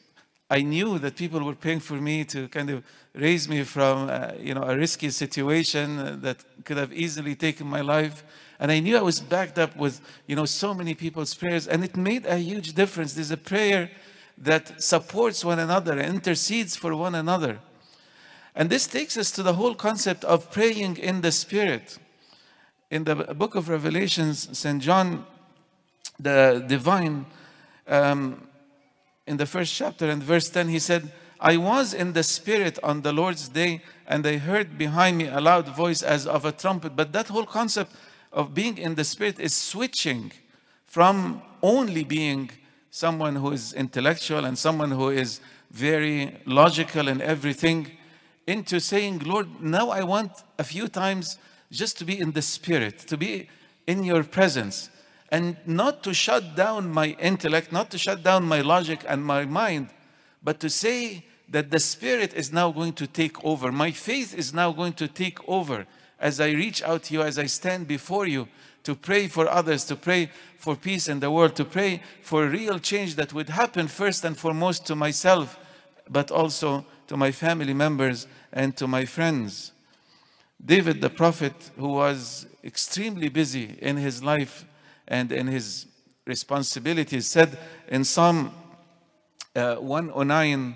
I 0.49 0.61
knew 0.61 0.97
that 0.99 1.17
people 1.17 1.43
were 1.43 1.55
praying 1.55 1.81
for 1.81 1.95
me 1.95 2.23
to 2.25 2.47
kind 2.47 2.69
of 2.69 2.83
raise 3.13 3.49
me 3.49 3.63
from, 3.63 4.09
uh, 4.09 4.31
you 4.39 4.53
know, 4.53 4.63
a 4.63 4.77
risky 4.77 5.09
situation 5.09 6.21
that 6.21 6.37
could 6.63 6.77
have 6.77 6.93
easily 6.93 7.35
taken 7.35 7.67
my 7.67 7.81
life. 7.81 8.23
And 8.59 8.71
I 8.71 8.79
knew 8.79 8.97
I 8.97 9.01
was 9.01 9.19
backed 9.19 9.59
up 9.59 9.75
with, 9.75 9.99
you 10.25 10.35
know, 10.35 10.45
so 10.45 10.73
many 10.73 10.95
people's 10.95 11.33
prayers. 11.33 11.67
And 11.67 11.83
it 11.83 11.97
made 11.97 12.25
a 12.25 12.37
huge 12.37 12.73
difference. 12.73 13.13
There's 13.13 13.31
a 13.31 13.37
prayer 13.37 13.91
that 14.37 14.81
supports 14.81 15.43
one 15.43 15.59
another, 15.59 15.99
intercedes 15.99 16.75
for 16.75 16.95
one 16.95 17.15
another. 17.15 17.59
And 18.55 18.69
this 18.69 18.87
takes 18.87 19.17
us 19.17 19.31
to 19.31 19.43
the 19.43 19.53
whole 19.53 19.75
concept 19.75 20.23
of 20.23 20.49
praying 20.51 20.97
in 20.97 21.21
the 21.21 21.31
Spirit 21.31 21.99
in 22.89 23.03
the 23.03 23.15
book 23.15 23.55
of 23.55 23.69
Revelations, 23.69 24.57
St. 24.57 24.81
John 24.81 25.25
the 26.19 26.63
divine, 26.67 27.25
um, 27.87 28.47
in 29.27 29.37
the 29.37 29.45
first 29.45 29.73
chapter 29.73 30.09
and 30.09 30.23
verse 30.23 30.49
10, 30.49 30.69
he 30.69 30.79
said, 30.79 31.11
I 31.39 31.57
was 31.57 31.93
in 31.93 32.13
the 32.13 32.23
Spirit 32.23 32.79
on 32.81 33.01
the 33.01 33.13
Lord's 33.13 33.49
day, 33.49 33.81
and 34.07 34.25
I 34.25 34.37
heard 34.37 34.77
behind 34.77 35.17
me 35.17 35.27
a 35.27 35.39
loud 35.39 35.67
voice 35.67 36.01
as 36.01 36.25
of 36.25 36.45
a 36.45 36.51
trumpet. 36.51 36.95
But 36.95 37.13
that 37.13 37.27
whole 37.27 37.45
concept 37.45 37.91
of 38.33 38.53
being 38.53 38.77
in 38.77 38.95
the 38.95 39.03
Spirit 39.03 39.39
is 39.39 39.53
switching 39.53 40.31
from 40.85 41.41
only 41.61 42.03
being 42.03 42.49
someone 42.89 43.35
who 43.35 43.51
is 43.51 43.73
intellectual 43.73 44.45
and 44.45 44.57
someone 44.57 44.89
who 44.89 45.09
is 45.09 45.39
very 45.69 46.37
logical 46.45 47.07
in 47.07 47.21
everything 47.21 47.91
into 48.47 48.79
saying, 48.79 49.19
Lord, 49.19 49.61
now 49.61 49.89
I 49.89 50.03
want 50.03 50.31
a 50.57 50.63
few 50.63 50.87
times 50.87 51.37
just 51.71 51.97
to 51.99 52.05
be 52.05 52.19
in 52.19 52.31
the 52.31 52.41
spirit, 52.41 52.99
to 52.99 53.17
be 53.17 53.49
in 53.85 54.03
your 54.03 54.23
presence, 54.23 54.89
and 55.29 55.57
not 55.65 56.03
to 56.03 56.13
shut 56.13 56.55
down 56.55 56.91
my 56.91 57.07
intellect, 57.19 57.71
not 57.71 57.89
to 57.91 57.97
shut 57.97 58.23
down 58.23 58.45
my 58.45 58.61
logic 58.61 59.03
and 59.07 59.25
my 59.25 59.45
mind, 59.45 59.89
but 60.43 60.59
to 60.59 60.69
say 60.69 61.25
that 61.49 61.71
the 61.71 61.79
spirit 61.79 62.33
is 62.33 62.51
now 62.51 62.71
going 62.71 62.93
to 62.93 63.07
take 63.07 63.43
over. 63.43 63.71
My 63.71 63.91
faith 63.91 64.33
is 64.33 64.53
now 64.53 64.71
going 64.71 64.93
to 64.93 65.07
take 65.07 65.39
over 65.47 65.85
as 66.19 66.39
I 66.39 66.51
reach 66.51 66.81
out 66.81 67.03
to 67.03 67.13
you, 67.13 67.21
as 67.21 67.37
I 67.37 67.45
stand 67.45 67.87
before 67.87 68.25
you 68.25 68.47
to 68.83 68.95
pray 68.95 69.27
for 69.27 69.49
others, 69.49 69.83
to 69.85 69.95
pray 69.95 70.31
for 70.57 70.75
peace 70.75 71.07
in 71.07 71.19
the 71.19 71.29
world, 71.29 71.55
to 71.55 71.65
pray 71.65 72.01
for 72.21 72.47
real 72.47 72.79
change 72.79 73.15
that 73.15 73.33
would 73.33 73.49
happen 73.49 73.87
first 73.87 74.23
and 74.23 74.37
foremost 74.37 74.85
to 74.87 74.95
myself, 74.95 75.59
but 76.09 76.31
also 76.31 76.85
to 77.07 77.17
my 77.17 77.31
family 77.31 77.73
members 77.73 78.27
and 78.51 78.75
to 78.77 78.87
my 78.87 79.05
friends. 79.05 79.73
David 80.63 81.01
the 81.01 81.09
prophet, 81.09 81.53
who 81.77 81.89
was 81.89 82.47
extremely 82.63 83.29
busy 83.29 83.77
in 83.81 83.97
his 83.97 84.23
life 84.23 84.65
and 85.07 85.31
in 85.31 85.47
his 85.47 85.85
responsibilities, 86.25 87.27
said 87.27 87.57
in 87.87 88.03
Psalm 88.03 88.51
uh, 89.55 89.75
109, 89.75 90.75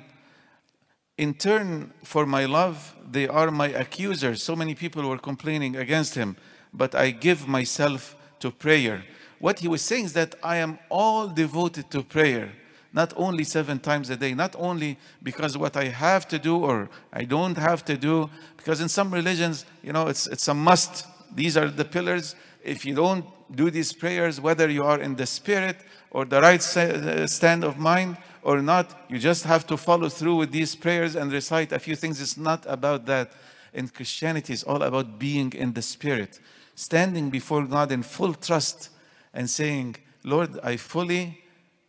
In 1.18 1.34
turn 1.34 1.94
for 2.04 2.26
my 2.26 2.46
love, 2.46 2.96
they 3.10 3.28
are 3.28 3.52
my 3.52 3.68
accusers. 3.68 4.42
So 4.44 4.56
many 4.56 4.76
people 4.76 5.08
were 5.08 5.18
complaining 5.18 5.76
against 5.76 6.16
him, 6.16 6.38
but 6.74 6.96
I 6.96 7.12
give 7.12 7.48
myself 7.48 8.16
to 8.40 8.52
prayer. 8.52 9.04
What 9.40 9.60
he 9.60 9.68
was 9.68 9.82
saying 9.82 10.06
is 10.06 10.14
that 10.14 10.36
I 10.44 10.58
am 10.58 10.78
all 10.90 11.28
devoted 11.28 11.90
to 11.92 12.04
prayer 12.04 12.54
not 12.94 13.14
only 13.16 13.44
seven 13.44 13.80
times 13.80 14.10
a 14.10 14.18
day, 14.18 14.34
not 14.34 14.56
only 14.58 14.98
because 15.24 15.58
what 15.58 15.78
I 15.78 15.86
have 15.86 16.28
to 16.30 16.40
do 16.40 16.58
or 16.58 16.90
I 17.14 17.24
don't 17.24 17.58
have 17.58 17.86
to 17.86 17.98
do, 17.98 18.30
because 18.58 18.82
in 18.82 18.90
some 18.90 19.14
religions, 19.14 19.66
you 19.82 19.94
know, 19.94 20.08
it's, 20.08 20.28
it's 20.28 20.48
a 20.48 20.54
must. 20.54 21.06
These 21.34 21.56
are 21.56 21.70
the 21.70 21.86
pillars. 21.86 22.36
If 22.64 22.86
you 22.86 22.94
don't 22.94 23.26
do 23.56 23.72
these 23.72 23.94
prayers, 23.94 24.42
whether 24.42 24.70
you 24.70 24.84
are 24.84 25.00
in 25.00 25.16
the 25.16 25.26
spirit 25.26 25.78
or 26.12 26.26
the 26.26 26.42
right 26.42 26.78
uh, 26.78 27.28
stand 27.28 27.64
of 27.64 27.78
mind 27.78 28.18
or 28.44 28.62
not, 28.62 29.06
you 29.10 29.20
just 29.20 29.46
have 29.46 29.66
to 29.68 29.78
follow 29.78 30.10
through 30.10 30.36
with 30.36 30.52
these 30.52 30.76
prayers 30.76 31.16
and 31.16 31.32
recite 31.32 31.72
a 31.72 31.80
few 31.80 31.96
things. 31.96 32.22
It's 32.22 32.38
not 32.38 32.66
about 32.68 33.06
that. 33.06 33.32
In 33.74 33.88
Christianity, 33.88 34.52
it's 34.52 34.64
all 34.64 34.84
about 34.84 35.18
being 35.18 35.54
in 35.54 35.72
the 35.72 35.82
spirit, 35.82 36.42
standing 36.76 37.30
before 37.30 37.66
God 37.66 37.94
in 37.94 38.04
full 38.04 38.34
trust 38.34 38.90
and 39.34 39.50
saying, 39.50 39.96
Lord, 40.26 40.60
I 40.62 40.76
fully 40.76 41.41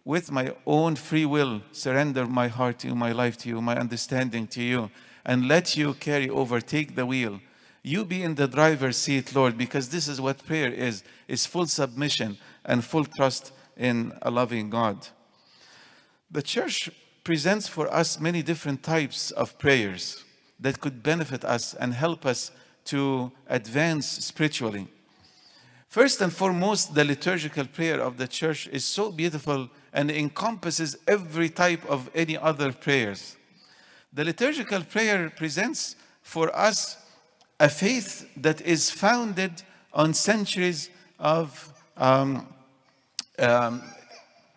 with 0.04 0.32
my 0.32 0.54
own 0.66 0.96
free 0.96 1.24
will, 1.24 1.62
surrender 1.72 2.26
my 2.26 2.48
heart 2.48 2.80
to 2.80 2.88
you, 2.88 2.94
my 2.94 3.12
life 3.12 3.36
to 3.38 3.48
you, 3.48 3.60
my 3.60 3.76
understanding 3.76 4.46
to 4.48 4.62
you. 4.62 4.90
and 5.24 5.46
let 5.46 5.76
you 5.76 5.94
carry 5.94 6.28
over, 6.28 6.60
take 6.60 6.96
the 6.96 7.06
wheel. 7.06 7.40
You 7.82 8.04
be 8.04 8.22
in 8.22 8.34
the 8.34 8.48
driver's 8.48 8.96
seat, 8.96 9.34
Lord, 9.34 9.58
because 9.58 9.88
this 9.88 10.08
is 10.08 10.20
what 10.20 10.44
prayer 10.44 10.72
is, 10.72 11.02
is 11.28 11.46
full 11.46 11.66
submission 11.66 12.38
and 12.64 12.84
full 12.84 13.04
trust 13.04 13.52
in 13.76 14.12
a 14.22 14.30
loving 14.30 14.70
God. 14.70 15.08
The 16.30 16.42
church 16.42 16.90
presents 17.24 17.68
for 17.68 17.92
us 17.92 18.20
many 18.20 18.42
different 18.42 18.82
types 18.82 19.30
of 19.32 19.58
prayers 19.58 20.24
that 20.58 20.80
could 20.80 21.02
benefit 21.02 21.44
us 21.44 21.74
and 21.74 21.94
help 21.94 22.24
us 22.26 22.50
to 22.86 23.32
advance 23.48 24.06
spiritually. 24.06 24.88
First 25.92 26.22
and 26.22 26.32
foremost, 26.32 26.94
the 26.94 27.04
liturgical 27.04 27.66
prayer 27.66 28.00
of 28.00 28.16
the 28.16 28.26
church 28.26 28.66
is 28.68 28.82
so 28.82 29.12
beautiful 29.12 29.68
and 29.92 30.10
encompasses 30.10 30.96
every 31.06 31.50
type 31.50 31.84
of 31.84 32.08
any 32.14 32.38
other 32.38 32.72
prayers. 32.72 33.36
The 34.10 34.24
liturgical 34.24 34.84
prayer 34.84 35.28
presents 35.28 35.96
for 36.22 36.48
us 36.56 36.96
a 37.60 37.68
faith 37.68 38.26
that 38.38 38.62
is 38.62 38.88
founded 38.88 39.64
on 39.92 40.14
centuries 40.14 40.88
of 41.18 41.70
um, 41.98 42.48
um, 43.38 43.82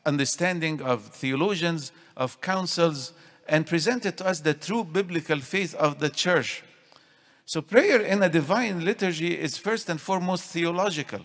understanding 0.06 0.82
of 0.82 1.04
theologians, 1.04 1.92
of 2.15 2.39
councils, 2.39 3.12
and 3.50 3.68
presented 3.68 4.18
to 4.20 4.25
us 4.25 4.39
the 4.39 4.54
true 4.54 4.86
biblical 4.86 5.42
faith 5.42 5.75
of 5.75 6.00
the 6.00 6.10
church. 6.10 6.63
So, 7.48 7.62
prayer 7.62 8.02
in 8.02 8.24
a 8.24 8.30
divine 8.30 8.84
liturgy 8.84 9.40
is 9.40 9.56
first 9.56 9.88
and 9.90 10.02
foremost 10.02 10.46
theological. 10.46 11.20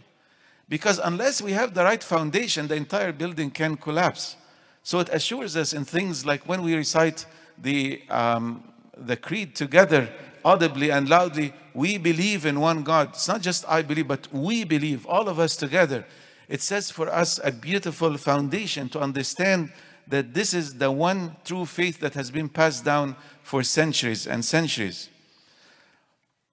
Because 0.68 1.00
unless 1.02 1.40
we 1.40 1.52
have 1.52 1.72
the 1.72 1.82
right 1.82 2.02
foundation, 2.02 2.68
the 2.68 2.76
entire 2.76 3.10
building 3.12 3.50
can 3.50 3.76
collapse. 3.76 4.36
So, 4.82 5.00
it 5.00 5.08
assures 5.10 5.56
us 5.56 5.72
in 5.72 5.86
things 5.86 6.26
like 6.26 6.46
when 6.46 6.62
we 6.62 6.74
recite 6.74 7.24
the, 7.56 8.02
um, 8.10 8.62
the 8.98 9.16
creed 9.16 9.54
together, 9.54 10.10
audibly 10.44 10.90
and 10.90 11.08
loudly, 11.08 11.54
we 11.72 11.96
believe 11.96 12.44
in 12.44 12.60
one 12.60 12.82
God. 12.82 13.10
It's 13.10 13.28
not 13.28 13.40
just 13.40 13.64
I 13.66 13.80
believe, 13.80 14.08
but 14.08 14.28
we 14.30 14.64
believe, 14.64 15.06
all 15.06 15.26
of 15.26 15.38
us 15.38 15.56
together. 15.56 16.04
It 16.48 16.60
sets 16.60 16.90
for 16.90 17.08
us 17.08 17.40
a 17.42 17.52
beautiful 17.52 18.18
foundation 18.18 18.90
to 18.90 19.00
understand 19.00 19.72
that 20.08 20.34
this 20.34 20.52
is 20.52 20.76
the 20.76 20.90
one 20.90 21.36
true 21.44 21.64
faith 21.64 22.00
that 22.00 22.12
has 22.14 22.30
been 22.30 22.48
passed 22.50 22.84
down 22.84 23.16
for 23.42 23.62
centuries 23.62 24.26
and 24.26 24.44
centuries. 24.44 25.08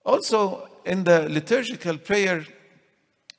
Also, 0.08 0.70
in 0.86 1.04
the 1.04 1.28
liturgical 1.28 1.98
prayer, 1.98 2.46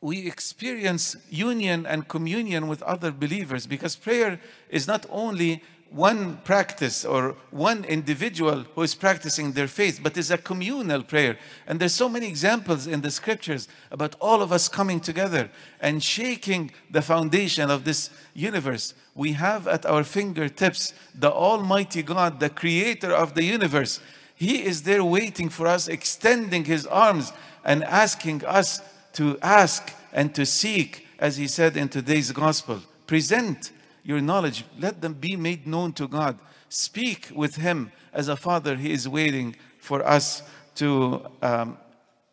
we 0.03 0.27
experience 0.27 1.17
union 1.31 1.87
and 1.87 2.07
communion 2.07 2.69
with 2.69 2.83
other 2.83 3.11
believers 3.11 3.67
because 3.67 3.97
prayer 3.97 4.39
is 4.69 4.87
not 4.87 5.07
only 5.09 5.63
one 5.91 6.37
practice 6.45 7.07
or 7.07 7.35
one 7.51 7.87
individual 7.87 8.67
who 8.75 8.83
is 8.83 8.95
practicing 8.95 9.53
their 9.53 9.67
faith, 9.67 10.01
but 10.03 10.15
it's 10.19 10.29
a 10.29 10.37
communal 10.37 11.03
prayer. 11.03 11.39
And 11.67 11.81
there's 11.81 11.95
so 11.95 12.07
many 12.07 12.29
examples 12.29 12.87
in 12.87 13.01
the 13.01 13.11
scriptures 13.11 13.67
about 13.91 14.15
all 14.21 14.43
of 14.43 14.53
us 14.53 14.69
coming 14.69 15.01
together 15.01 15.49
and 15.81 16.03
shaking 16.03 16.71
the 16.91 17.01
foundation 17.01 17.71
of 17.71 17.85
this 17.85 18.11
universe. 18.35 18.93
We 19.15 19.33
have 19.33 19.67
at 19.67 19.87
our 19.87 20.05
fingertips 20.05 20.93
the 21.15 21.33
Almighty 21.33 22.03
God, 22.03 22.41
the 22.41 22.51
creator 22.51 23.11
of 23.11 23.33
the 23.33 23.45
universe. 23.45 24.01
He 24.39 24.65
is 24.65 24.85
there 24.85 25.03
waiting 25.03 25.49
for 25.49 25.67
us, 25.67 25.89
extending 25.89 26.65
his 26.65 26.87
arms 26.87 27.33
and 27.65 27.83
asking 27.83 28.45
us 28.45 28.81
to 29.15 29.37
ask 29.43 29.93
and 30.13 30.33
to 30.37 30.47
seek, 30.47 31.09
as 31.19 31.37
he 31.37 31.49
said 31.49 31.77
in 31.77 31.89
today's 31.89 32.31
gospel. 32.31 32.81
Present 33.09 33.73
your 34.05 34.21
knowledge. 34.21 34.65
Let 34.79 35.01
them 35.01 35.15
be 35.15 35.35
made 35.35 35.67
known 35.67 35.93
to 35.95 36.07
God. 36.07 36.39
Speak 36.69 37.31
with 37.35 37.57
Him 37.57 37.91
as 38.13 38.29
a 38.29 38.37
Father. 38.37 38.77
He 38.77 38.93
is 38.93 39.09
waiting 39.09 39.57
for 39.81 40.07
us 40.07 40.43
to 40.77 41.27
um, 41.43 41.77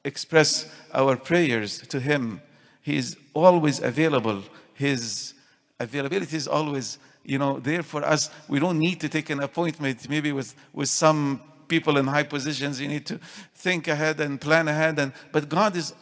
express 0.03 0.71
our 0.93 1.15
prayers 1.15 1.79
to 1.88 2.00
Him. 2.00 2.39
He 2.83 2.97
is 2.97 3.17
always 3.33 3.81
available. 3.81 4.43
His 4.75 5.33
availability 5.79 6.38
is 6.38 6.47
always, 6.47 7.00
you 7.24 7.39
know, 7.39 7.59
there 7.59 7.81
for 7.81 8.05
us. 8.05 8.29
We 8.48 8.59
don't 8.59 8.77
need 8.77 9.01
to 9.01 9.09
take 9.09 9.31
an 9.31 9.39
appointment, 9.39 10.07
maybe 10.07 10.31
with, 10.31 10.53
with 10.72 10.89
some 10.89 11.41
people 11.68 11.98
in 11.98 12.08
high 12.08 12.24
positions. 12.24 12.80
You 12.80 12.88
need 12.88 13.06
to 13.08 13.20
think 13.54 13.88
ahead 13.88 14.20
and 14.20 14.40
plan 14.40 14.68
ahead. 14.68 15.00
And, 15.00 15.14
but 15.32 15.50
God 15.50 15.75
is 15.75 15.94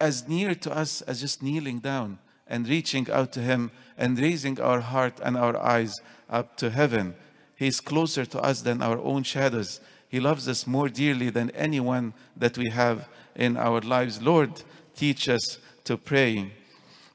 as 0.00 0.28
near 0.28 0.54
to 0.54 0.74
us 0.74 1.02
as 1.02 1.20
just 1.20 1.42
kneeling 1.42 1.78
down 1.78 2.18
and 2.46 2.68
reaching 2.68 3.10
out 3.10 3.32
to 3.32 3.40
Him 3.40 3.70
and 3.96 4.18
raising 4.18 4.60
our 4.60 4.80
heart 4.80 5.20
and 5.22 5.36
our 5.36 5.56
eyes 5.56 6.00
up 6.28 6.56
to 6.56 6.70
heaven. 6.70 7.14
He 7.54 7.66
is 7.66 7.80
closer 7.80 8.24
to 8.24 8.40
us 8.40 8.62
than 8.62 8.82
our 8.82 8.98
own 8.98 9.22
shadows. 9.22 9.80
He 10.08 10.18
loves 10.18 10.48
us 10.48 10.66
more 10.66 10.88
dearly 10.88 11.30
than 11.30 11.50
anyone 11.50 12.14
that 12.36 12.56
we 12.56 12.70
have 12.70 13.08
in 13.36 13.56
our 13.56 13.80
lives. 13.80 14.20
Lord, 14.22 14.62
teach 14.96 15.28
us 15.28 15.58
to 15.84 15.96
pray. 15.96 16.52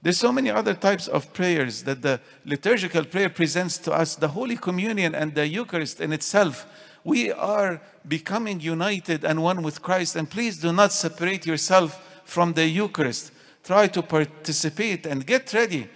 There's 0.06 0.20
so 0.20 0.32
many 0.32 0.52
other 0.52 0.76
types 0.76 1.08
of 1.08 1.34
prayers 1.34 1.82
that 1.82 2.04
the 2.04 2.20
liturgical 2.46 3.06
prayer 3.06 3.28
presents 3.28 3.80
to 3.80 3.92
us. 3.92 4.16
The 4.16 4.28
Holy 4.28 4.56
Communion 4.56 5.16
and 5.16 5.34
the 5.34 5.48
Eucharist 5.48 6.00
in 6.00 6.14
itself, 6.14 6.68
we 7.04 7.32
are 7.32 7.82
becoming 8.08 8.60
united 8.60 9.26
and 9.26 9.42
one 9.42 9.64
with 9.64 9.82
Christ. 9.82 10.16
And 10.16 10.30
please 10.30 10.60
do 10.60 10.72
not 10.72 10.92
separate 10.92 11.48
yourself 11.48 12.00
from 12.24 12.54
the 12.54 12.68
Eucharist 12.68 13.32
try 13.64 13.88
to 13.88 14.04
participate 14.04 15.08
and 15.08 15.26
get 15.26 15.52
ready. 15.56 15.90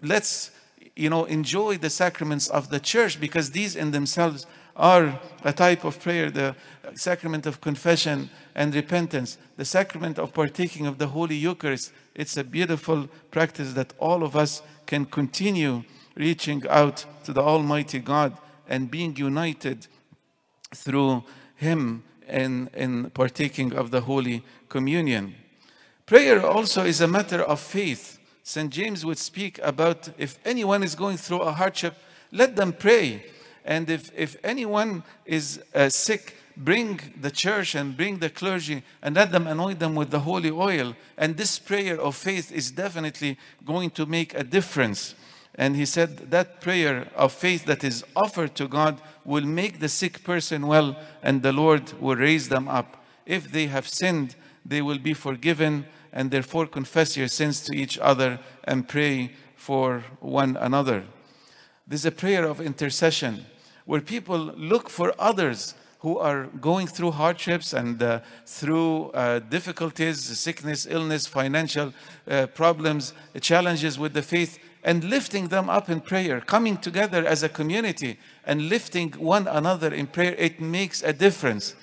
Let's, 0.00 0.52
you 0.94 1.10
know, 1.10 1.24
enjoy 1.24 1.78
the 1.78 1.90
sacraments 1.90 2.46
of 2.46 2.70
the 2.70 2.78
church 2.78 3.20
because 3.20 3.50
these 3.50 3.74
in 3.74 3.90
themselves 3.90 4.46
are 4.76 5.20
a 5.42 5.52
type 5.52 5.82
of 5.82 6.00
prayer 6.00 6.30
the 6.30 6.54
sacrament 6.94 7.46
of 7.46 7.60
confession 7.60 8.30
and 8.54 8.72
repentance, 8.74 9.38
the 9.56 9.64
sacrament 9.64 10.20
of 10.20 10.32
partaking 10.32 10.86
of 10.86 10.98
the 10.98 11.08
Holy 11.08 11.34
Eucharist. 11.34 11.92
It's 12.20 12.36
a 12.36 12.44
beautiful 12.44 13.08
practice 13.30 13.72
that 13.72 13.94
all 13.98 14.22
of 14.22 14.36
us 14.36 14.60
can 14.84 15.06
continue 15.06 15.84
reaching 16.14 16.62
out 16.68 17.06
to 17.24 17.32
the 17.32 17.40
Almighty 17.40 17.98
God 17.98 18.36
and 18.68 18.90
being 18.90 19.16
united 19.16 19.86
through 20.74 21.24
Him 21.56 22.02
in, 22.28 22.68
in 22.74 23.08
partaking 23.12 23.72
of 23.72 23.90
the 23.90 24.02
Holy 24.02 24.42
Communion. 24.68 25.34
Prayer 26.04 26.46
also 26.46 26.84
is 26.84 27.00
a 27.00 27.08
matter 27.08 27.40
of 27.40 27.58
faith. 27.58 28.18
St. 28.42 28.68
James 28.68 29.02
would 29.02 29.16
speak 29.16 29.58
about 29.62 30.10
if 30.18 30.38
anyone 30.44 30.82
is 30.82 30.94
going 30.94 31.16
through 31.16 31.40
a 31.40 31.52
hardship, 31.52 31.94
let 32.32 32.54
them 32.54 32.74
pray. 32.74 33.24
And 33.64 33.88
if, 33.88 34.12
if 34.14 34.36
anyone 34.44 35.04
is 35.24 35.62
uh, 35.74 35.88
sick, 35.88 36.36
bring 36.56 37.00
the 37.20 37.30
church 37.30 37.74
and 37.74 37.96
bring 37.96 38.18
the 38.18 38.30
clergy 38.30 38.82
and 39.02 39.14
let 39.14 39.32
them 39.32 39.46
anoint 39.46 39.78
them 39.78 39.94
with 39.94 40.10
the 40.10 40.20
holy 40.20 40.50
oil. 40.50 40.94
And 41.16 41.36
this 41.36 41.58
prayer 41.58 42.00
of 42.00 42.16
faith 42.16 42.52
is 42.52 42.70
definitely 42.70 43.38
going 43.64 43.90
to 43.90 44.06
make 44.06 44.34
a 44.34 44.44
difference. 44.44 45.14
And 45.54 45.76
he 45.76 45.84
said 45.84 46.30
that 46.30 46.60
prayer 46.60 47.08
of 47.16 47.32
faith 47.32 47.64
that 47.66 47.84
is 47.84 48.04
offered 48.14 48.54
to 48.56 48.68
God 48.68 49.00
will 49.24 49.44
make 49.44 49.80
the 49.80 49.88
sick 49.88 50.22
person 50.24 50.66
well, 50.66 50.96
and 51.22 51.42
the 51.42 51.52
Lord 51.52 51.92
will 52.00 52.16
raise 52.16 52.48
them 52.48 52.68
up. 52.68 53.04
If 53.26 53.50
they 53.50 53.66
have 53.66 53.88
sinned, 53.88 54.36
they 54.64 54.82
will 54.82 54.98
be 54.98 55.14
forgiven 55.14 55.86
and 56.12 56.30
therefore 56.30 56.66
confess 56.66 57.16
your 57.16 57.28
sins 57.28 57.60
to 57.62 57.76
each 57.76 57.98
other 57.98 58.40
and 58.64 58.88
pray 58.88 59.32
for 59.56 60.04
one 60.20 60.56
another. 60.56 61.04
This 61.86 62.00
is 62.00 62.06
a 62.06 62.12
prayer 62.12 62.44
of 62.44 62.60
intercession 62.60 63.46
where 63.84 64.00
people 64.00 64.38
look 64.38 64.88
for 64.88 65.12
others 65.18 65.74
who 66.00 66.18
are 66.18 66.46
going 66.60 66.86
through 66.86 67.10
hardships 67.10 67.72
and 67.72 68.02
uh, 68.02 68.20
through 68.46 69.10
uh, 69.10 69.38
difficulties, 69.38 70.18
sickness, 70.38 70.86
illness, 70.88 71.26
financial 71.26 71.92
uh, 72.28 72.46
problems, 72.48 73.12
challenges 73.40 73.98
with 73.98 74.14
the 74.14 74.22
faith, 74.22 74.58
and 74.82 75.04
lifting 75.04 75.48
them 75.48 75.68
up 75.68 75.90
in 75.90 76.00
prayer, 76.00 76.40
coming 76.40 76.76
together 76.78 77.26
as 77.26 77.42
a 77.42 77.48
community 77.48 78.18
and 78.44 78.68
lifting 78.68 79.10
one 79.12 79.46
another 79.46 79.92
in 79.92 80.06
prayer, 80.06 80.34
it 80.38 80.60
makes 80.60 81.02
a 81.02 81.12
difference. 81.12 81.74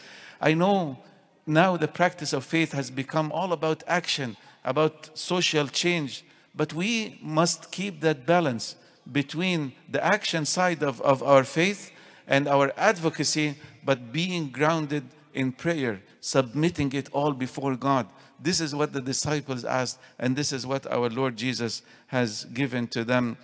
I 0.42 0.54
know 0.54 0.98
now 1.46 1.78
the 1.78 1.88
practice 1.88 2.34
of 2.34 2.44
faith 2.44 2.72
has 2.74 2.90
become 2.90 3.32
all 3.32 3.54
about 3.54 3.84
action, 3.88 4.36
about 4.66 5.18
social 5.18 5.68
change. 5.68 6.26
But 6.56 6.74
we 6.74 7.20
must 7.22 7.72
keep 7.72 8.02
that 8.02 8.26
balance 8.26 8.76
between 9.12 9.74
the 9.88 10.04
action 10.04 10.46
side 10.46 10.84
of, 10.84 11.00
of 11.02 11.22
our 11.22 11.44
faith 11.44 11.92
and 12.28 12.48
our 12.48 12.74
advocacy, 12.76 13.56
but 13.88 14.12
being 14.12 14.50
grounded 14.50 15.06
in 15.34 15.50
prayer, 15.54 16.02
submitting 16.20 16.92
it 16.92 17.08
all 17.14 17.32
before 17.32 17.78
God. 17.78 18.06
This 18.38 18.60
is 18.60 18.76
what 18.76 18.92
the 18.92 19.00
disciples 19.00 19.64
asked, 19.64 19.98
and 20.20 20.36
this 20.36 20.52
is 20.52 20.68
what 20.68 20.86
our 20.92 21.10
Lord 21.10 21.38
Jesus 21.38 21.84
has 22.08 22.44
given 22.54 22.88
to 22.88 23.06
them 23.06 23.38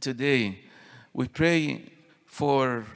today. 0.00 0.58
We 1.12 1.28
pray 1.28 1.92
for 2.26 2.86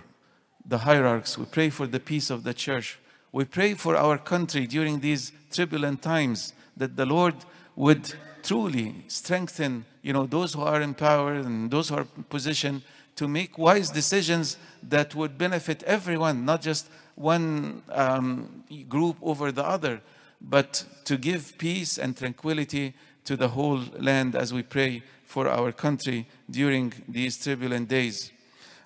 the 0.67 0.79
hierarchs, 0.79 1.39
we 1.39 1.45
pray 1.45 1.71
for 1.71 1.87
the 1.87 2.01
peace 2.01 2.31
of 2.31 2.43
the 2.43 2.53
church. 2.53 2.99
We 3.31 3.45
pray 3.45 3.75
for 3.75 3.95
our 3.95 4.19
country 4.19 4.67
during 4.67 4.99
these 4.99 5.31
turbulent 5.53 6.03
times 6.03 6.53
that 6.77 6.97
the 6.97 7.07
Lord 7.07 7.37
would 7.77 8.13
truly 8.43 9.05
strengthen, 9.07 9.85
you 10.03 10.13
know, 10.13 10.27
those 10.27 10.55
who 10.55 10.63
are 10.63 10.81
in 10.81 10.95
power 10.95 11.35
and 11.35 11.71
those 11.71 11.91
who 11.91 11.95
are 11.95 12.07
in 12.17 12.25
position 12.25 12.83
to 13.17 13.27
make 13.27 13.59
wise 13.59 13.91
decisions 13.91 14.57
that 14.83 15.15
would 15.15 15.37
benefit 15.37 15.83
everyone, 15.83 16.45
not 16.45 16.63
just 16.63 16.89
one 17.15 17.83
um, 17.91 18.65
group 18.89 19.17
over 19.23 19.51
the 19.51 19.65
other, 19.65 20.01
but 20.41 20.85
to 21.05 21.17
give 21.17 21.57
peace 21.59 21.99
and 21.99 22.17
tranquility 22.17 22.95
to 23.25 23.37
the 23.37 23.49
whole 23.49 23.81
land 23.99 24.37
as 24.37 24.53
we 24.53 24.63
pray 24.63 25.03
for 25.25 25.49
our 25.49 25.73
country 25.73 26.27
during 26.51 26.93
these 27.09 27.39
turbulent 27.39 27.89
days. 27.89 28.31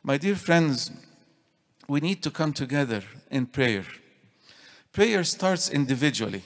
My 0.02 0.16
dear 0.16 0.36
friends, 0.36 0.90
we 1.88 2.00
need 2.00 2.22
to 2.22 2.30
come 2.30 2.52
together 2.52 3.02
in 3.30 3.46
prayer. 3.46 3.84
Prayer 4.92 5.24
starts 5.24 5.68
individually. 5.68 6.42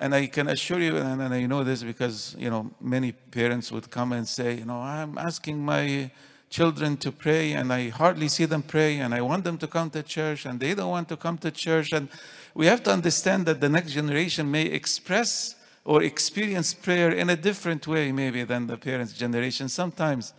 And 0.00 0.14
I 0.14 0.26
can 0.26 0.48
assure 0.48 0.80
you, 0.80 0.96
and, 0.96 1.22
I 1.22 1.46
know 1.46 1.64
this 1.64 1.82
because, 1.82 2.36
you 2.38 2.50
know, 2.50 2.70
many 2.80 3.12
parents 3.12 3.72
would 3.72 3.90
come 3.90 4.12
and 4.12 4.26
say, 4.26 4.54
you 4.54 4.64
know, 4.64 4.80
I'm 4.80 5.18
asking 5.18 5.64
my 5.64 6.10
children 6.50 6.96
to 6.96 7.12
pray 7.12 7.52
and 7.52 7.72
I 7.72 7.88
hardly 7.88 8.28
see 8.28 8.44
them 8.44 8.62
pray 8.62 8.98
and 8.98 9.14
I 9.14 9.20
want 9.20 9.44
them 9.44 9.58
to 9.58 9.66
come 9.66 9.90
to 9.90 10.02
church 10.02 10.46
and 10.46 10.58
they 10.58 10.74
don't 10.74 10.90
want 10.90 11.08
to 11.10 11.16
come 11.16 11.38
to 11.38 11.50
church. 11.50 11.92
And 11.92 12.08
we 12.54 12.66
have 12.66 12.82
to 12.84 12.90
understand 12.90 13.46
that 13.46 13.60
the 13.60 13.68
next 13.68 13.92
generation 13.92 14.50
may 14.50 14.66
express 14.66 15.54
or 15.84 16.02
experience 16.02 16.74
prayer 16.74 17.10
in 17.10 17.30
a 17.30 17.36
different 17.36 17.86
way, 17.86 18.12
maybe, 18.12 18.44
than 18.44 18.66
the 18.66 18.76
parents' 18.76 19.12
generation. 19.12 19.68
Sometimes 19.68 20.34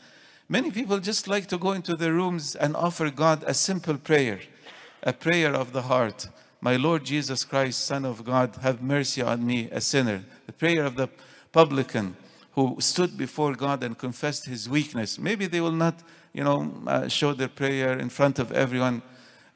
many 0.47 0.71
people 0.71 0.99
just 0.99 1.27
like 1.27 1.47
to 1.47 1.57
go 1.57 1.71
into 1.71 1.95
their 1.95 2.13
rooms 2.13 2.55
and 2.55 2.75
offer 2.75 3.09
God 3.09 3.43
a 3.47 3.53
simple 3.53 3.97
prayer, 3.97 4.39
a 5.03 5.13
prayer 5.13 5.53
of 5.53 5.73
the 5.73 5.83
heart. 5.83 6.27
My 6.61 6.75
Lord 6.75 7.05
Jesus 7.05 7.45
Christ, 7.45 7.85
Son 7.85 8.05
of 8.05 8.25
God, 8.25 8.57
have 8.61 8.81
mercy 8.81 9.21
on 9.21 9.45
me, 9.45 9.69
a 9.71 9.81
sinner. 9.81 10.23
The 10.45 10.53
prayer 10.53 10.85
of 10.85 10.95
the 10.95 11.09
publican 11.51 12.15
who 12.53 12.77
stood 12.79 13.17
before 13.17 13.53
God 13.55 13.83
and 13.83 13.97
confessed 13.97 14.45
his 14.45 14.67
weakness. 14.67 15.19
Maybe 15.19 15.47
they 15.47 15.61
will 15.61 15.71
not, 15.71 16.01
you 16.33 16.43
know, 16.43 16.71
uh, 16.87 17.07
show 17.07 17.33
their 17.33 17.47
prayer 17.47 17.97
in 17.97 18.09
front 18.09 18.39
of 18.39 18.51
everyone. 18.51 19.01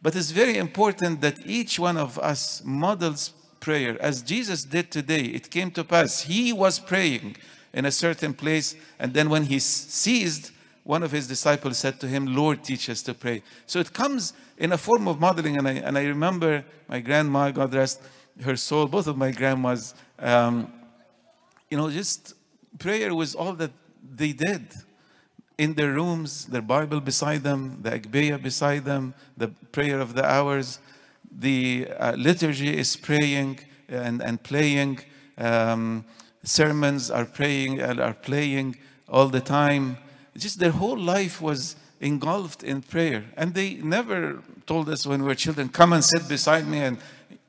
But 0.02 0.16
it's 0.16 0.32
very 0.32 0.58
important 0.58 1.22
that 1.22 1.46
each 1.46 1.80
one 1.80 1.98
of 1.98 2.20
us 2.20 2.62
models 2.64 3.34
prayer 3.60 3.98
as 4.02 4.22
Jesus 4.22 4.64
did 4.64 4.92
today. 4.92 5.22
It 5.22 5.50
came 5.50 5.72
to 5.72 5.84
pass. 5.84 6.22
He 6.22 6.52
was 6.52 6.80
praying 6.80 7.38
in 7.74 7.86
a 7.86 7.92
certain 7.92 8.34
place, 8.34 8.76
and 9.00 9.14
then 9.14 9.30
when 9.30 9.44
he 9.44 9.60
ceased, 9.60 10.52
one 10.84 11.02
of 11.02 11.12
his 11.12 11.28
disciples 11.28 11.78
said 11.78 12.00
to 12.02 12.08
him, 12.08 12.36
Lord, 12.36 12.64
teach 12.64 12.90
us 12.90 13.02
to 13.04 13.14
pray. 13.14 13.42
So 13.66 13.80
it 13.80 13.94
comes 13.94 14.34
in 14.58 14.74
a 14.74 14.78
form 14.78 15.08
of 15.08 15.20
modeling. 15.20 15.58
And 15.58 15.68
I, 15.68 15.72
and 15.74 15.98
I 15.98 16.04
remember 16.04 16.66
my 16.90 17.00
grandma, 17.00 17.52
God 17.52 17.74
rest 17.74 18.02
her 18.44 18.58
soul, 18.58 18.88
both 18.88 19.08
of 19.08 19.18
my 19.18 19.32
grandmas, 19.32 19.96
um, 20.20 20.72
you 21.70 21.78
know, 21.78 21.90
just 21.90 22.34
prayer 22.80 23.14
was 23.14 23.36
all 23.36 23.54
that 23.54 23.72
they 24.16 24.34
did. 24.34 24.68
In 25.58 25.76
their 25.76 25.94
rooms, 25.94 26.46
their 26.46 26.62
Bible 26.62 27.00
beside 27.00 27.44
them, 27.44 27.80
the 27.82 27.92
Agpeya 27.92 28.42
beside 28.42 28.86
them, 28.86 29.14
the 29.38 29.50
prayer 29.72 30.00
of 30.00 30.16
the 30.16 30.26
hours, 30.26 30.80
the 31.32 31.88
uh, 32.00 32.14
liturgy 32.14 32.76
is 32.76 32.96
praying 32.96 33.60
and, 33.88 34.22
and 34.22 34.42
playing. 34.42 35.00
Um, 35.38 36.06
sermons 36.44 37.10
are 37.10 37.26
praying 37.26 37.80
and 37.80 38.00
are 38.00 38.14
playing 38.14 38.78
all 39.08 39.28
the 39.28 39.42
time. 39.42 39.98
Just 40.36 40.60
their 40.60 40.72
whole 40.72 40.98
life 40.98 41.42
was 41.42 41.76
engulfed 42.02 42.64
in 42.64 42.82
prayer. 42.82 43.26
And 43.38 43.54
they 43.54 43.76
never 43.76 44.42
told 44.66 44.90
us 44.90 45.06
when 45.06 45.22
we 45.22 45.28
were 45.28 45.36
children, 45.36 45.70
come 45.70 45.94
and 45.94 46.04
sit 46.04 46.28
beside 46.28 46.68
me 46.68 46.80
and 46.80 46.98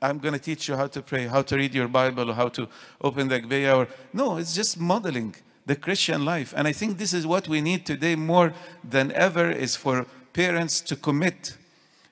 I'm 0.09 0.19
going 0.19 0.33
to 0.33 0.39
teach 0.39 0.67
you 0.67 0.75
how 0.75 0.87
to 0.87 1.01
pray, 1.01 1.27
how 1.27 1.41
to 1.41 1.55
read 1.55 1.73
your 1.73 1.87
Bible, 1.87 2.29
or 2.29 2.33
how 2.33 2.49
to 2.49 2.67
open 3.01 3.27
the 3.27 3.41
Agpeya. 3.41 3.75
Or 3.75 3.87
no, 4.13 4.37
it's 4.37 4.53
just 4.53 4.79
modeling 4.79 5.35
the 5.65 5.75
Christian 5.75 6.23
life. 6.23 6.53
And 6.55 6.67
I 6.67 6.73
think 6.73 6.97
this 6.97 7.13
is 7.13 7.25
what 7.25 7.47
we 7.47 7.61
need 7.61 7.85
today 7.85 8.15
more 8.15 8.53
than 8.83 9.11
ever 9.13 9.49
is 9.49 9.75
for 9.75 10.05
parents 10.33 10.81
to 10.81 10.95
commit 10.95 11.57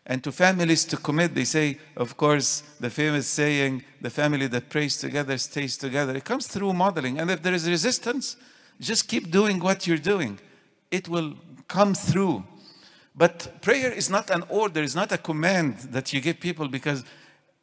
and 0.05 0.23
to 0.23 0.31
families 0.31 0.85
to 0.85 0.97
commit. 0.97 1.35
They 1.35 1.45
say, 1.45 1.77
of 1.95 2.17
course, 2.17 2.63
the 2.79 2.89
famous 2.89 3.27
saying, 3.27 3.83
the 4.01 4.09
family 4.09 4.47
that 4.47 4.69
prays 4.69 4.97
together 4.97 5.37
stays 5.37 5.77
together. 5.77 6.15
It 6.15 6.25
comes 6.25 6.47
through 6.47 6.73
modeling. 6.73 7.19
And 7.19 7.29
if 7.29 7.41
there 7.41 7.53
is 7.53 7.69
resistance, 7.69 8.35
just 8.79 9.07
keep 9.07 9.29
doing 9.29 9.59
what 9.59 9.85
you're 9.87 9.97
doing. 9.97 10.39
It 10.89 11.07
will 11.07 11.35
come 11.67 11.93
through. 11.93 12.43
But 13.15 13.61
prayer 13.61 13.91
is 13.91 14.09
not 14.09 14.31
an 14.31 14.43
order, 14.49 14.81
it's 14.81 14.95
not 14.95 15.11
a 15.11 15.17
command 15.17 15.77
that 15.91 16.11
you 16.11 16.19
give 16.19 16.39
people 16.39 16.67
because 16.67 17.03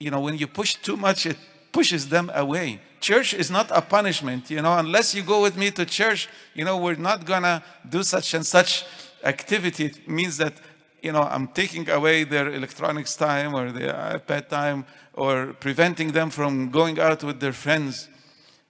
you 0.00 0.10
know, 0.10 0.20
when 0.20 0.38
you 0.38 0.46
push 0.46 0.76
too 0.76 0.96
much, 0.96 1.26
it 1.26 1.36
pushes 1.72 2.08
them 2.08 2.30
away. 2.34 2.80
Church 3.00 3.34
is 3.34 3.50
not 3.50 3.70
a 3.70 3.82
punishment, 3.82 4.50
you 4.50 4.60
know, 4.62 4.76
unless 4.78 5.14
you 5.14 5.22
go 5.22 5.42
with 5.42 5.56
me 5.56 5.70
to 5.70 5.84
church, 5.84 6.28
you 6.54 6.64
know, 6.64 6.78
we're 6.78 6.96
not 6.96 7.24
gonna 7.24 7.62
do 7.88 8.02
such 8.02 8.34
and 8.34 8.44
such 8.44 8.84
activity. 9.22 9.86
It 9.86 10.08
means 10.08 10.38
that, 10.38 10.54
you 11.02 11.12
know, 11.12 11.22
I'm 11.22 11.48
taking 11.48 11.88
away 11.88 12.24
their 12.24 12.52
electronics 12.52 13.14
time 13.14 13.54
or 13.54 13.70
their 13.72 13.92
iPad 13.92 14.48
time 14.48 14.86
or 15.14 15.54
preventing 15.60 16.12
them 16.12 16.30
from 16.30 16.70
going 16.70 16.98
out 16.98 17.22
with 17.22 17.40
their 17.40 17.52
friends. 17.52 18.08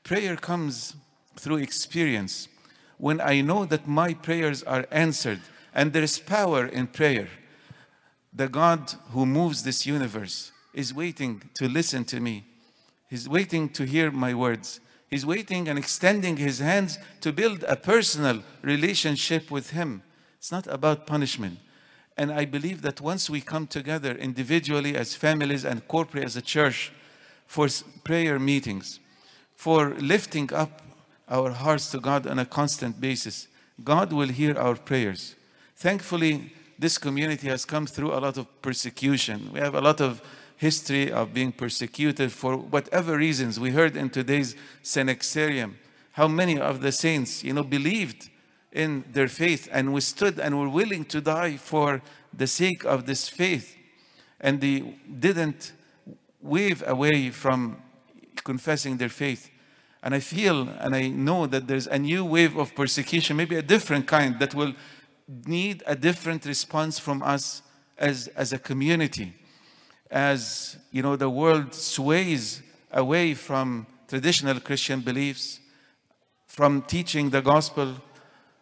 Prayer 0.03 0.37
comes 0.37 0.97
through 1.37 1.57
experience. 1.59 2.49
When 2.99 3.21
I 3.21 3.41
know 3.41 3.65
that 3.67 3.87
my 3.87 4.15
prayers 4.15 4.63
are 4.65 4.87
answered 4.91 5.41
and 5.75 5.93
there 5.93 6.03
is 6.03 6.19
power 6.19 6.67
in 6.67 6.89
prayer, 6.89 7.29
the 8.33 8.49
God 8.49 8.93
who 9.13 9.27
moves 9.27 9.63
this 9.63 9.87
universe, 9.87 10.53
is 10.73 10.95
waiting 10.95 11.43
to 11.55 11.69
listen 11.69 12.05
to 12.05 12.21
me. 12.21 12.45
He's 13.09 13.29
waiting 13.29 13.69
to 13.71 13.85
hear 13.85 14.11
my 14.11 14.35
words. 14.35 14.81
He's 15.09 15.27
waiting 15.27 15.69
and 15.69 15.79
extending 15.79 16.37
his 16.37 16.61
hands 16.61 16.99
to 17.21 17.33
build 17.33 17.65
a 17.65 17.75
personal 17.75 18.43
relationship 18.63 19.51
with 19.51 19.71
him. 19.71 20.03
It's 20.39 20.53
not 20.53 20.69
about 20.69 21.07
punishment. 21.07 21.59
And 22.17 22.31
I 22.31 22.45
believe 22.45 22.83
that 22.83 23.01
once 23.01 23.29
we 23.29 23.41
come 23.41 23.67
together 23.67 24.13
individually 24.13 24.95
as 24.95 25.15
families 25.15 25.65
and 25.65 25.87
corporate 25.89 26.25
as 26.25 26.37
a 26.37 26.43
church 26.43 26.93
for 27.47 27.67
prayer 28.05 28.39
meetings, 28.39 29.01
for 29.57 29.95
lifting 29.97 30.53
up 30.53 30.83
our 31.29 31.51
hearts 31.51 31.91
to 31.91 31.99
God 31.99 32.27
on 32.27 32.39
a 32.39 32.47
constant 32.47 33.01
basis, 33.01 33.49
God 33.83 34.13
will 34.13 34.29
hear 34.29 34.57
our 34.57 34.77
prayers. 34.77 35.35
Thankfully, 35.77 36.53
this 36.79 36.99
community 36.99 37.49
has 37.49 37.65
come 37.65 37.87
through 37.87 38.13
a 38.13 38.21
lot 38.21 38.37
of 38.39 38.47
persecution. 38.63 39.51
We 39.53 39.61
have 39.61 39.75
a 39.75 39.81
lot 39.81 40.01
of 40.01 40.23
history 40.61 41.11
of 41.11 41.33
being 41.33 41.51
persecuted 41.51 42.31
for 42.31 42.55
whatever 42.55 43.17
reasons. 43.17 43.59
We 43.59 43.71
heard 43.71 43.97
in 43.97 44.11
today's 44.11 44.55
Synaxarium 44.85 45.77
how 46.13 46.29
many 46.29 46.61
of 46.61 46.83
the 46.83 46.93
saints, 46.93 47.43
you 47.43 47.55
know, 47.55 47.63
believed 47.63 48.29
in 48.71 49.03
their 49.11 49.27
faith 49.27 49.71
and 49.73 49.95
withstood 49.95 50.39
and 50.39 50.59
were 50.59 50.69
willing 50.69 51.07
to 51.07 51.23
die 51.23 51.57
for 51.57 52.03
the 52.37 52.47
sake 52.47 52.85
of 52.85 53.07
this 53.07 53.27
faith. 53.27 53.75
And 54.39 54.61
they 54.61 54.81
didn't 55.19 55.73
wave 56.43 56.85
away 56.87 57.31
from 57.31 57.79
confessing 58.45 58.99
their 58.99 59.09
faith. 59.09 59.49
And 60.03 60.15
I 60.15 60.21
feel 60.21 60.69
and 60.69 60.95
I 60.95 61.09
know 61.09 61.47
that 61.47 61.69
there's 61.69 61.87
a 61.87 61.99
new 61.99 62.23
wave 62.23 62.59
of 62.59 62.75
persecution, 62.75 63.39
maybe 63.39 63.57
a 63.57 63.63
different 63.63 64.07
kind, 64.07 64.39
that 64.41 64.55
will 64.55 64.75
need 65.47 65.83
a 65.87 65.97
different 65.97 66.45
response 66.45 66.99
from 66.99 67.23
us 67.23 67.63
as, 67.97 68.29
as 68.37 68.53
a 68.53 68.59
community 68.59 69.33
as 70.11 70.77
you 70.91 71.03
know 71.03 71.17
the 71.17 71.31
world 71.31 71.75
sways 71.75 72.63
away 72.93 73.35
from 73.35 73.87
traditional 74.09 74.59
Christian 74.59 75.01
beliefs, 75.01 75.61
from 76.47 76.83
teaching 76.83 77.31
the 77.31 77.41
gospel, 77.41 77.95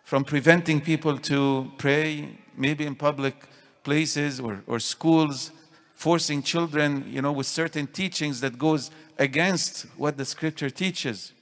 from 0.05 0.25
preventing 0.25 0.81
people 0.81 1.19
to 1.19 1.71
pray, 1.79 2.39
maybe 2.57 2.85
in 2.85 2.95
public 2.95 3.35
places 3.83 4.41
or, 4.41 4.63
or 4.67 4.79
schools, 4.79 5.51
forcing 5.95 6.43
children, 6.43 7.05
you 7.09 7.23
know, 7.23 7.33
with 7.33 7.47
certain 7.47 7.87
teachings 7.87 8.41
that 8.43 8.59
goes 8.59 8.91
against 9.19 9.87
what 9.97 10.19
the 10.19 10.25
scripture 10.25 10.69
teaches. 10.69 11.33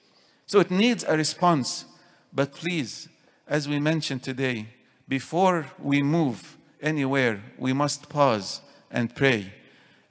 So 0.46 0.60
it 0.60 0.70
needs 0.70 1.04
a 1.06 1.16
response. 1.16 1.84
But 2.32 2.52
please, 2.52 3.08
as 3.48 3.68
we 3.68 3.80
mentioned 3.80 4.22
today, 4.22 4.68
before 5.08 5.66
we 5.80 6.02
move 6.02 6.56
anywhere, 6.80 7.40
we 7.58 7.72
must 7.72 8.08
pause 8.08 8.60
and 8.90 9.14
pray 9.14 9.52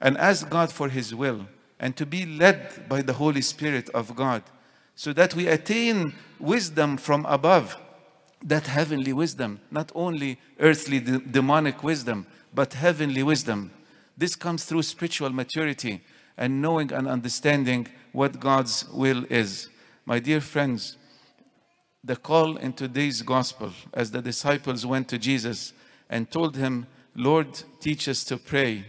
and 0.02 0.18
ask 0.18 0.50
God 0.50 0.72
for 0.72 0.90
His 0.90 1.14
will 1.14 1.48
and 1.80 1.96
to 1.98 2.06
be 2.06 2.26
led 2.26 2.88
by 2.88 3.02
the 3.02 3.14
Holy 3.14 3.42
Spirit 3.42 3.90
of 3.90 4.16
God 4.16 4.44
so 4.96 5.12
that 5.14 5.36
we 5.36 5.48
attain 5.48 6.14
wisdom 6.40 6.98
from 6.98 7.26
above, 7.26 7.78
that 8.44 8.68
heavenly 8.68 9.12
wisdom, 9.14 9.60
not 9.70 9.92
only 9.94 10.40
earthly 10.60 11.00
de- 11.00 11.20
demonic 11.20 11.84
wisdom, 11.84 12.26
but 12.54 12.74
heavenly 12.74 13.24
wisdom. 13.24 13.72
This 14.18 14.36
comes 14.36 14.64
through 14.64 14.84
spiritual 14.84 15.32
maturity 15.32 16.02
and 16.38 16.62
knowing 16.62 16.94
and 16.94 17.08
understanding 17.08 17.88
what 18.14 18.40
God's 18.40 18.86
will 18.94 19.26
is. 19.30 19.70
My 20.06 20.20
dear 20.20 20.40
friends, 20.40 20.98
the 22.04 22.16
call 22.16 22.56
in 22.58 22.72
today's 22.74 23.22
gospel, 23.22 23.74
as 23.94 24.12
the 24.12 24.22
disciples 24.22 24.86
went 24.86 25.10
to 25.10 25.18
Jesus 25.18 25.74
and 26.10 26.30
told 26.30 26.56
him, 26.56 26.88
Lord, 27.16 27.64
teach 27.80 28.08
us 28.08 28.24
to 28.26 28.38
pray 28.38 28.86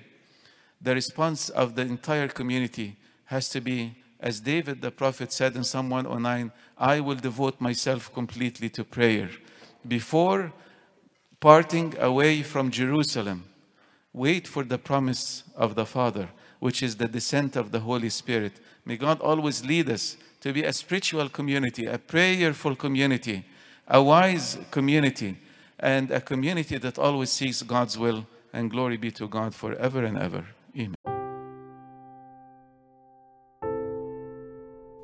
the 0.80 0.94
response 0.94 1.48
of 1.48 1.74
the 1.74 1.82
entire 1.82 2.28
community 2.28 2.96
has 3.26 3.48
to 3.50 3.60
be, 3.60 3.96
as 4.20 4.40
David 4.40 4.80
the 4.80 4.90
prophet 4.90 5.32
said 5.32 5.56
in 5.56 5.64
Psalm 5.64 5.90
109, 5.90 6.52
I 6.78 7.00
will 7.00 7.16
devote 7.16 7.60
myself 7.60 8.12
completely 8.12 8.68
to 8.70 8.84
prayer. 8.84 9.30
Before 9.86 10.52
parting 11.40 11.94
away 11.98 12.42
from 12.42 12.70
Jerusalem, 12.70 13.44
Wait 14.16 14.48
for 14.48 14.64
the 14.64 14.78
promise 14.78 15.42
of 15.54 15.74
the 15.74 15.84
Father, 15.84 16.30
which 16.58 16.82
is 16.82 16.96
the 16.96 17.06
descent 17.06 17.54
of 17.54 17.70
the 17.70 17.80
Holy 17.80 18.08
Spirit. 18.08 18.54
May 18.86 18.96
God 18.96 19.20
always 19.20 19.62
lead 19.62 19.90
us 19.90 20.16
to 20.40 20.54
be 20.54 20.64
a 20.64 20.72
spiritual 20.72 21.28
community, 21.28 21.84
a 21.84 21.98
prayerful 21.98 22.76
community, 22.76 23.44
a 23.86 24.02
wise 24.02 24.56
community, 24.70 25.36
and 25.78 26.10
a 26.10 26.22
community 26.22 26.78
that 26.78 26.98
always 26.98 27.28
seeks 27.28 27.60
God's 27.60 27.98
will. 27.98 28.26
And 28.54 28.70
glory 28.70 28.96
be 28.96 29.10
to 29.10 29.28
God 29.28 29.54
forever 29.54 30.02
and 30.02 30.16
ever. 30.16 30.46